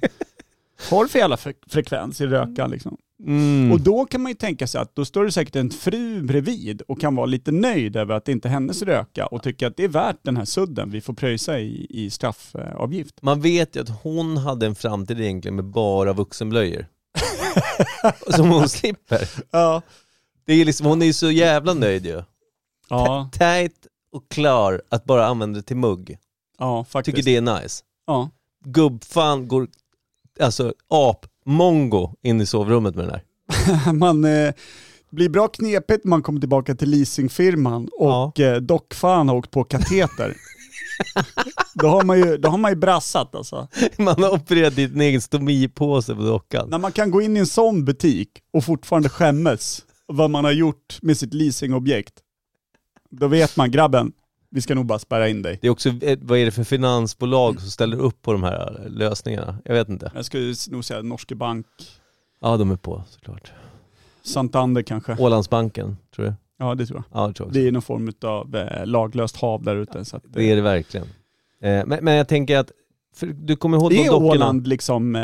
[0.90, 2.98] Har för jävla fre- frekvens i rökan liksom?
[3.26, 3.72] Mm.
[3.72, 6.82] Och då kan man ju tänka sig att då står det säkert en fru bredvid
[6.82, 9.78] och kan vara lite nöjd över att det inte är hennes röka och tycka att
[9.78, 13.22] det är värt den här sudden vi får pröjsa i, i straffavgift.
[13.22, 16.86] Man vet ju att hon hade en framtid egentligen med bara vuxenblöjor.
[18.36, 19.30] Som hon slipper.
[19.52, 19.82] Ja.
[20.46, 22.24] Det är liksom, hon är ju så jävla nöjd ju.
[22.90, 26.18] Ja, Tight och klar att bara använda det till mugg.
[26.60, 27.16] ja faktiskt.
[27.16, 27.84] Tycker det är nice.
[28.08, 28.30] Ja.
[28.66, 29.68] Gubbfan går,
[30.40, 33.94] alltså ap-mongo in i sovrummet med den här.
[33.94, 34.54] Man eh,
[35.12, 40.38] blir bra knepigt man kommer tillbaka till leasingfirman och eh, dockfan har åkt på kateter.
[41.74, 43.68] då, har man ju, då har man ju brassat alltså.
[43.98, 46.70] Man har opererat i en egen stomipåse på dockan.
[46.70, 50.52] När man kan gå in i en sån butik och fortfarande skämmes vad man har
[50.52, 52.14] gjort med sitt leasingobjekt,
[53.10, 54.12] då vet man grabben,
[54.56, 55.58] vi ska nog bara spärra in dig.
[55.62, 58.82] Det är också, eh, vad är det för finansbolag som ställer upp på de här
[58.86, 59.58] eh, lösningarna?
[59.66, 60.12] Jag vet inte.
[60.16, 61.66] Jag skulle nog säga Norske Bank,
[62.42, 63.52] Ja, de är på såklart.
[64.24, 65.16] Santander kanske.
[65.20, 66.34] Ålandsbanken, tror du?
[66.60, 67.22] Ja det tror jag.
[67.22, 67.60] Ja, det tror jag också.
[67.62, 70.06] Det är någon form av eh, laglöst hav där ute.
[70.06, 71.08] Så att, Det är det verkligen.
[71.62, 72.72] Eh, men, men jag tänker att,
[73.36, 74.32] du kommer ihåg det de är dockorna?
[74.32, 75.22] Åland liksom eh,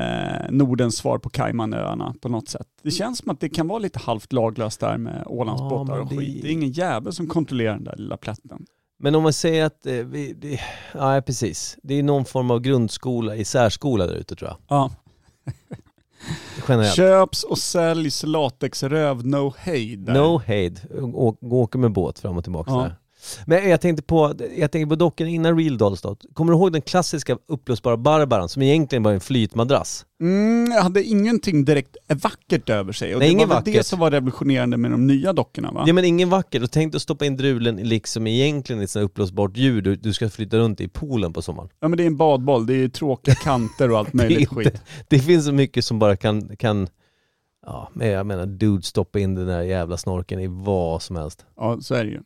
[0.50, 2.68] Nordens svar på Caymanöarna på något sätt.
[2.84, 6.08] Det känns som att det kan vara lite halvt laglöst där med Ålandsbåtar Ja, och
[6.08, 6.42] men det- skit.
[6.42, 8.66] Det är ingen jävel som kontrollerar den där lilla plätten.
[9.04, 10.60] Men om man säger att, eh, vi, det,
[10.94, 14.58] ja precis, det är någon form av grundskola i särskola där ute tror jag.
[14.68, 14.92] Ja.
[16.70, 16.96] Generellt.
[16.96, 20.00] Köps och säljs latexröv no hejd.
[20.00, 20.14] där.
[20.14, 22.82] No hejd, Å, gå- åka med båt fram och tillbaka Ja.
[22.82, 22.96] där.
[23.46, 26.16] Men jag tänkte på, jag tänkte på dockorna innan Real Dolls då.
[26.34, 30.06] Kommer du ihåg den klassiska uppblåsbara Barbaran som egentligen var en flytmadrass?
[30.22, 33.14] Mm, jag hade ingenting direkt vackert över sig.
[33.16, 33.86] Och Nej, det var väl det vackert.
[33.86, 35.84] som var revolutionerande med de nya dockorna va?
[35.88, 39.58] Ja men ingen vacker, och tänk att stoppa in drulen liksom egentligen i ett uppblåsbart
[39.58, 41.70] djur du, du ska flytta runt i poolen på sommaren.
[41.80, 44.68] Ja men det är en badboll, det är tråkiga kanter och allt möjligt skit.
[44.68, 46.88] inte- Det finns så mycket som bara kan, kan
[47.66, 51.46] ja men jag menar dude stoppa in den där jävla snorken i vad som helst.
[51.58, 52.20] Ja så är det ju.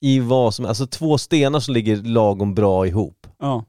[0.00, 3.26] I vad som alltså två stenar som ligger lagom bra ihop.
[3.38, 3.64] Ja.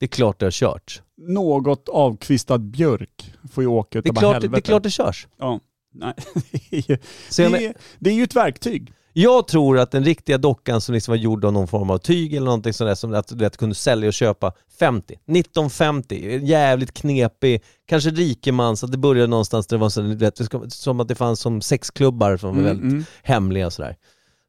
[0.00, 1.02] Det är klart det har körts.
[1.16, 4.52] Något avkvistad björk får ju åka Det är, klart, det, helvete.
[4.52, 5.28] det är klart det körs.
[5.38, 5.60] Ja.
[5.94, 6.14] Nej,
[6.70, 6.98] det är
[7.36, 8.92] det, men, är, det är ju ett verktyg.
[9.12, 12.34] jag tror att den riktiga dockan som liksom var gjord av någon form av tyg
[12.34, 16.92] eller någonting sånt där som att du vet, kunde sälja och köpa 50, 1950, jävligt
[16.92, 21.14] knepig, kanske rikemans, att det började någonstans där det var så, vet, som att det
[21.14, 23.04] fanns som sexklubbar som var väldigt mm.
[23.22, 23.96] hemliga och sådär.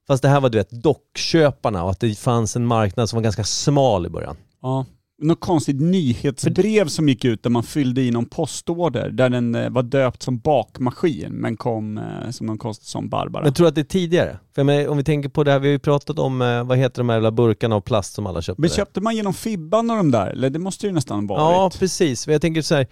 [0.09, 3.23] Fast det här var du vet dockköparna och att det fanns en marknad som var
[3.23, 4.37] ganska smal i början.
[4.61, 4.85] Ja.
[5.21, 9.69] Något konstigt nyhetsbrev som gick ut där man fyllde i någon postorder där den eh,
[9.69, 13.45] var döpt som bakmaskin men kom eh, som någon konstig som Barbara.
[13.45, 14.39] Jag tror att det är tidigare.
[14.55, 16.77] För menar, om vi tänker på det här, vi har ju pratat om, eh, vad
[16.77, 18.61] heter de här jävla burkarna av plast som alla köpte?
[18.61, 20.27] Men köpte man genom Fibban och de där?
[20.27, 21.79] Eller det måste ju nästan ha Ja, varit.
[21.79, 22.27] precis.
[22.27, 22.87] Jag tänker så här,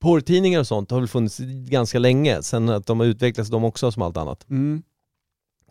[0.00, 1.38] porrtidningar och sånt har väl funnits
[1.68, 4.50] ganska länge, sen att de har utvecklats de också som allt annat.
[4.50, 4.82] Mm.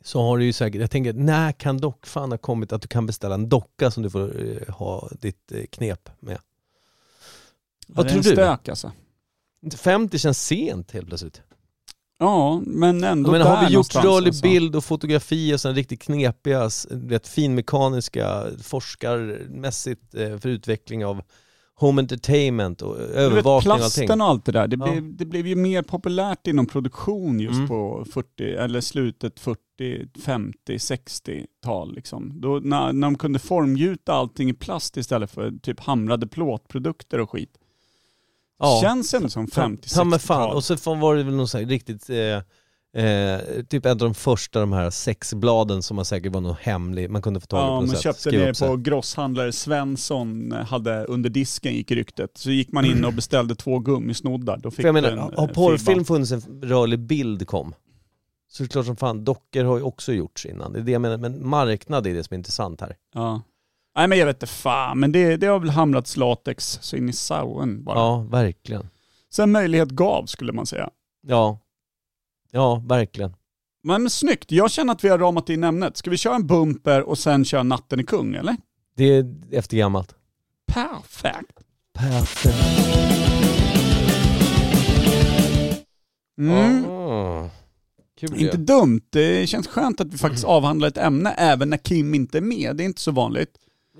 [0.02, 3.06] Så har du ju säkert, jag tänker, när kan dockfan ha kommit att du kan
[3.06, 6.38] beställa en docka som du får eh, ha ditt eh, knep med?
[7.88, 8.42] Vad det är tror en du?
[8.44, 8.92] Stök alltså.
[9.78, 11.42] 50 känns sent helt plötsligt.
[12.20, 14.44] Ja, men ändå Jag menar, har vi gjort någonstans, rörlig alltså.
[14.44, 21.22] bild och fotografi och sen riktigt knepiga, s- vet, finmekaniska, forskarmässigt eh, för utveckling av
[21.76, 23.90] home entertainment och Du vet, övervakning och allting.
[24.08, 24.92] plasten och allt det där, det, Ja.
[24.92, 27.68] blev, det blev ju mer populärt inom produktion just Mm.
[27.68, 29.62] på 40, eller slutet 40,
[30.26, 32.42] 50, 60-tal liksom.
[32.42, 37.30] Då, när, när de kunde formgjuta allting i plast istället för typ hamrade plåtprodukter och
[37.32, 37.58] skit.
[38.60, 38.80] Ja.
[38.84, 40.56] Känns ändå som Ta- Ta mig fan, 50-60-tal.
[40.56, 44.14] och så var det väl någon sån här riktigt, eh, eh, typ en av de
[44.14, 47.62] första de här sexbladen som man säkert var någon hemlig, man kunde få tag i
[47.62, 48.04] på Ja, något man sätt.
[48.04, 48.68] köpte Skriva det upp sig.
[48.68, 52.32] på grosshandlare Svensson hade under disken gick ryktet.
[52.38, 54.58] Så gick man in och beställde två gummisnoddar.
[54.58, 57.74] Då fick För jag menar, har eh, porrfilm funnits en rörlig bild kom,
[58.52, 60.74] så är det klart som fan, dockor har ju också gjorts innan.
[60.74, 62.96] Det är det jag menar, men marknad är det som är intressant här.
[63.14, 63.42] Ja.
[63.96, 67.10] Nej men jag vet inte fan, men det, det har väl hamrats latex så in
[67.10, 68.00] i sauen bara.
[68.00, 68.90] Ja, verkligen.
[69.30, 70.90] Sen möjlighet gav skulle man säga.
[71.22, 71.60] Ja,
[72.52, 73.36] ja verkligen.
[73.84, 75.98] Men snyggt, jag känner att vi har ramat in ämnet.
[75.98, 78.58] Ska vi köra en bumper och sen köra natten i kung eller?
[78.96, 80.16] Det är efter gammalt.
[80.68, 81.60] Perfekt.
[81.94, 82.56] Perfekt.
[86.38, 86.86] Mm.
[86.86, 87.50] Ah,
[88.20, 88.64] kul Inte ju.
[88.64, 89.02] dumt.
[89.10, 92.76] Det känns skönt att vi faktiskt avhandlar ett ämne även när Kim inte är med.
[92.76, 93.52] Det är inte så vanligt.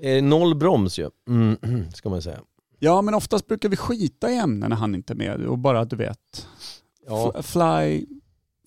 [0.02, 1.56] Eh, Noll broms ju, mm,
[1.94, 2.40] ska man säga.
[2.78, 5.84] Ja, men oftast brukar vi skita i ämnen när han inte är med och bara,
[5.84, 6.46] du vet,
[7.06, 8.06] Ja, fly,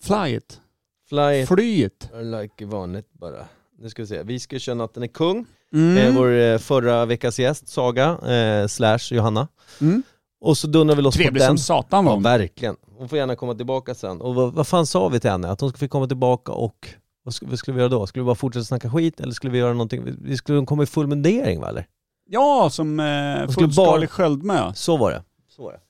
[0.02, 0.60] fly it.
[1.08, 2.10] fly it Fly it.
[2.22, 3.44] like vanligt bara.
[3.78, 5.46] Nu ska vi se, vi ska köra Natten är kung.
[5.72, 5.96] Mm.
[5.96, 9.48] Eh, vår eh, förra veckas gäst, Saga, eh, slash Johanna.
[9.80, 10.02] Mm.
[10.40, 11.58] Och så dundrar vi loss Trevlig på som den.
[11.62, 12.22] satan var Ja, hon.
[12.22, 12.76] verkligen.
[12.98, 14.20] Hon får gärna komma tillbaka sen.
[14.20, 15.48] Och vad, vad fan sa vi till henne?
[15.50, 16.88] Att hon fick komma tillbaka och
[17.22, 18.06] vad skulle, vad skulle vi göra då?
[18.06, 20.04] Skulle vi bara fortsätta snacka skit eller skulle vi göra någonting?
[20.20, 21.86] Vi- skulle komma i full mundering va eller?
[22.30, 24.72] Ja, som eh, fullskalig bara- sköldmö.
[24.74, 25.22] Så var det.
[25.48, 25.80] Så var det.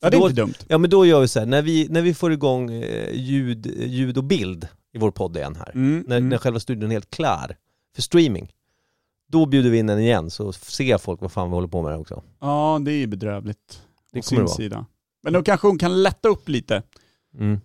[0.00, 0.54] Ja, det är Då- inte dumt.
[0.68, 3.66] Ja men då gör vi så här, när vi, när vi får igång eh, ljud,
[3.86, 6.04] ljud och bild i vår podd igen här, Mm.
[6.08, 6.28] när, mm.
[6.28, 7.56] när själva studion är helt klar
[7.94, 8.52] för streaming,
[9.28, 11.96] då bjuder vi in den igen så ser folk vad fan vi håller på med
[11.98, 12.22] också.
[12.40, 13.82] Ja, det är bedrövligt.
[14.12, 14.48] Det kommer det sin vara.
[14.56, 14.86] sida.
[15.24, 16.82] Men då kanske hon kan lätta upp lite.
[17.38, 17.60] Mm.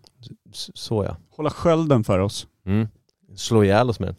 [0.53, 1.17] Så, så ja.
[1.29, 2.47] Hålla skölden för oss.
[2.65, 2.87] Mm.
[3.35, 4.15] Slå ihjäl oss med den.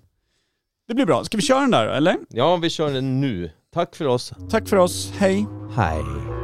[0.89, 1.25] Det blir bra.
[1.25, 2.17] Ska vi köra den där eller?
[2.29, 3.51] Ja, vi kör den nu.
[3.73, 4.33] Tack för oss.
[4.51, 5.13] Tack för oss.
[5.19, 5.47] Hej.
[5.77, 6.40] Hej.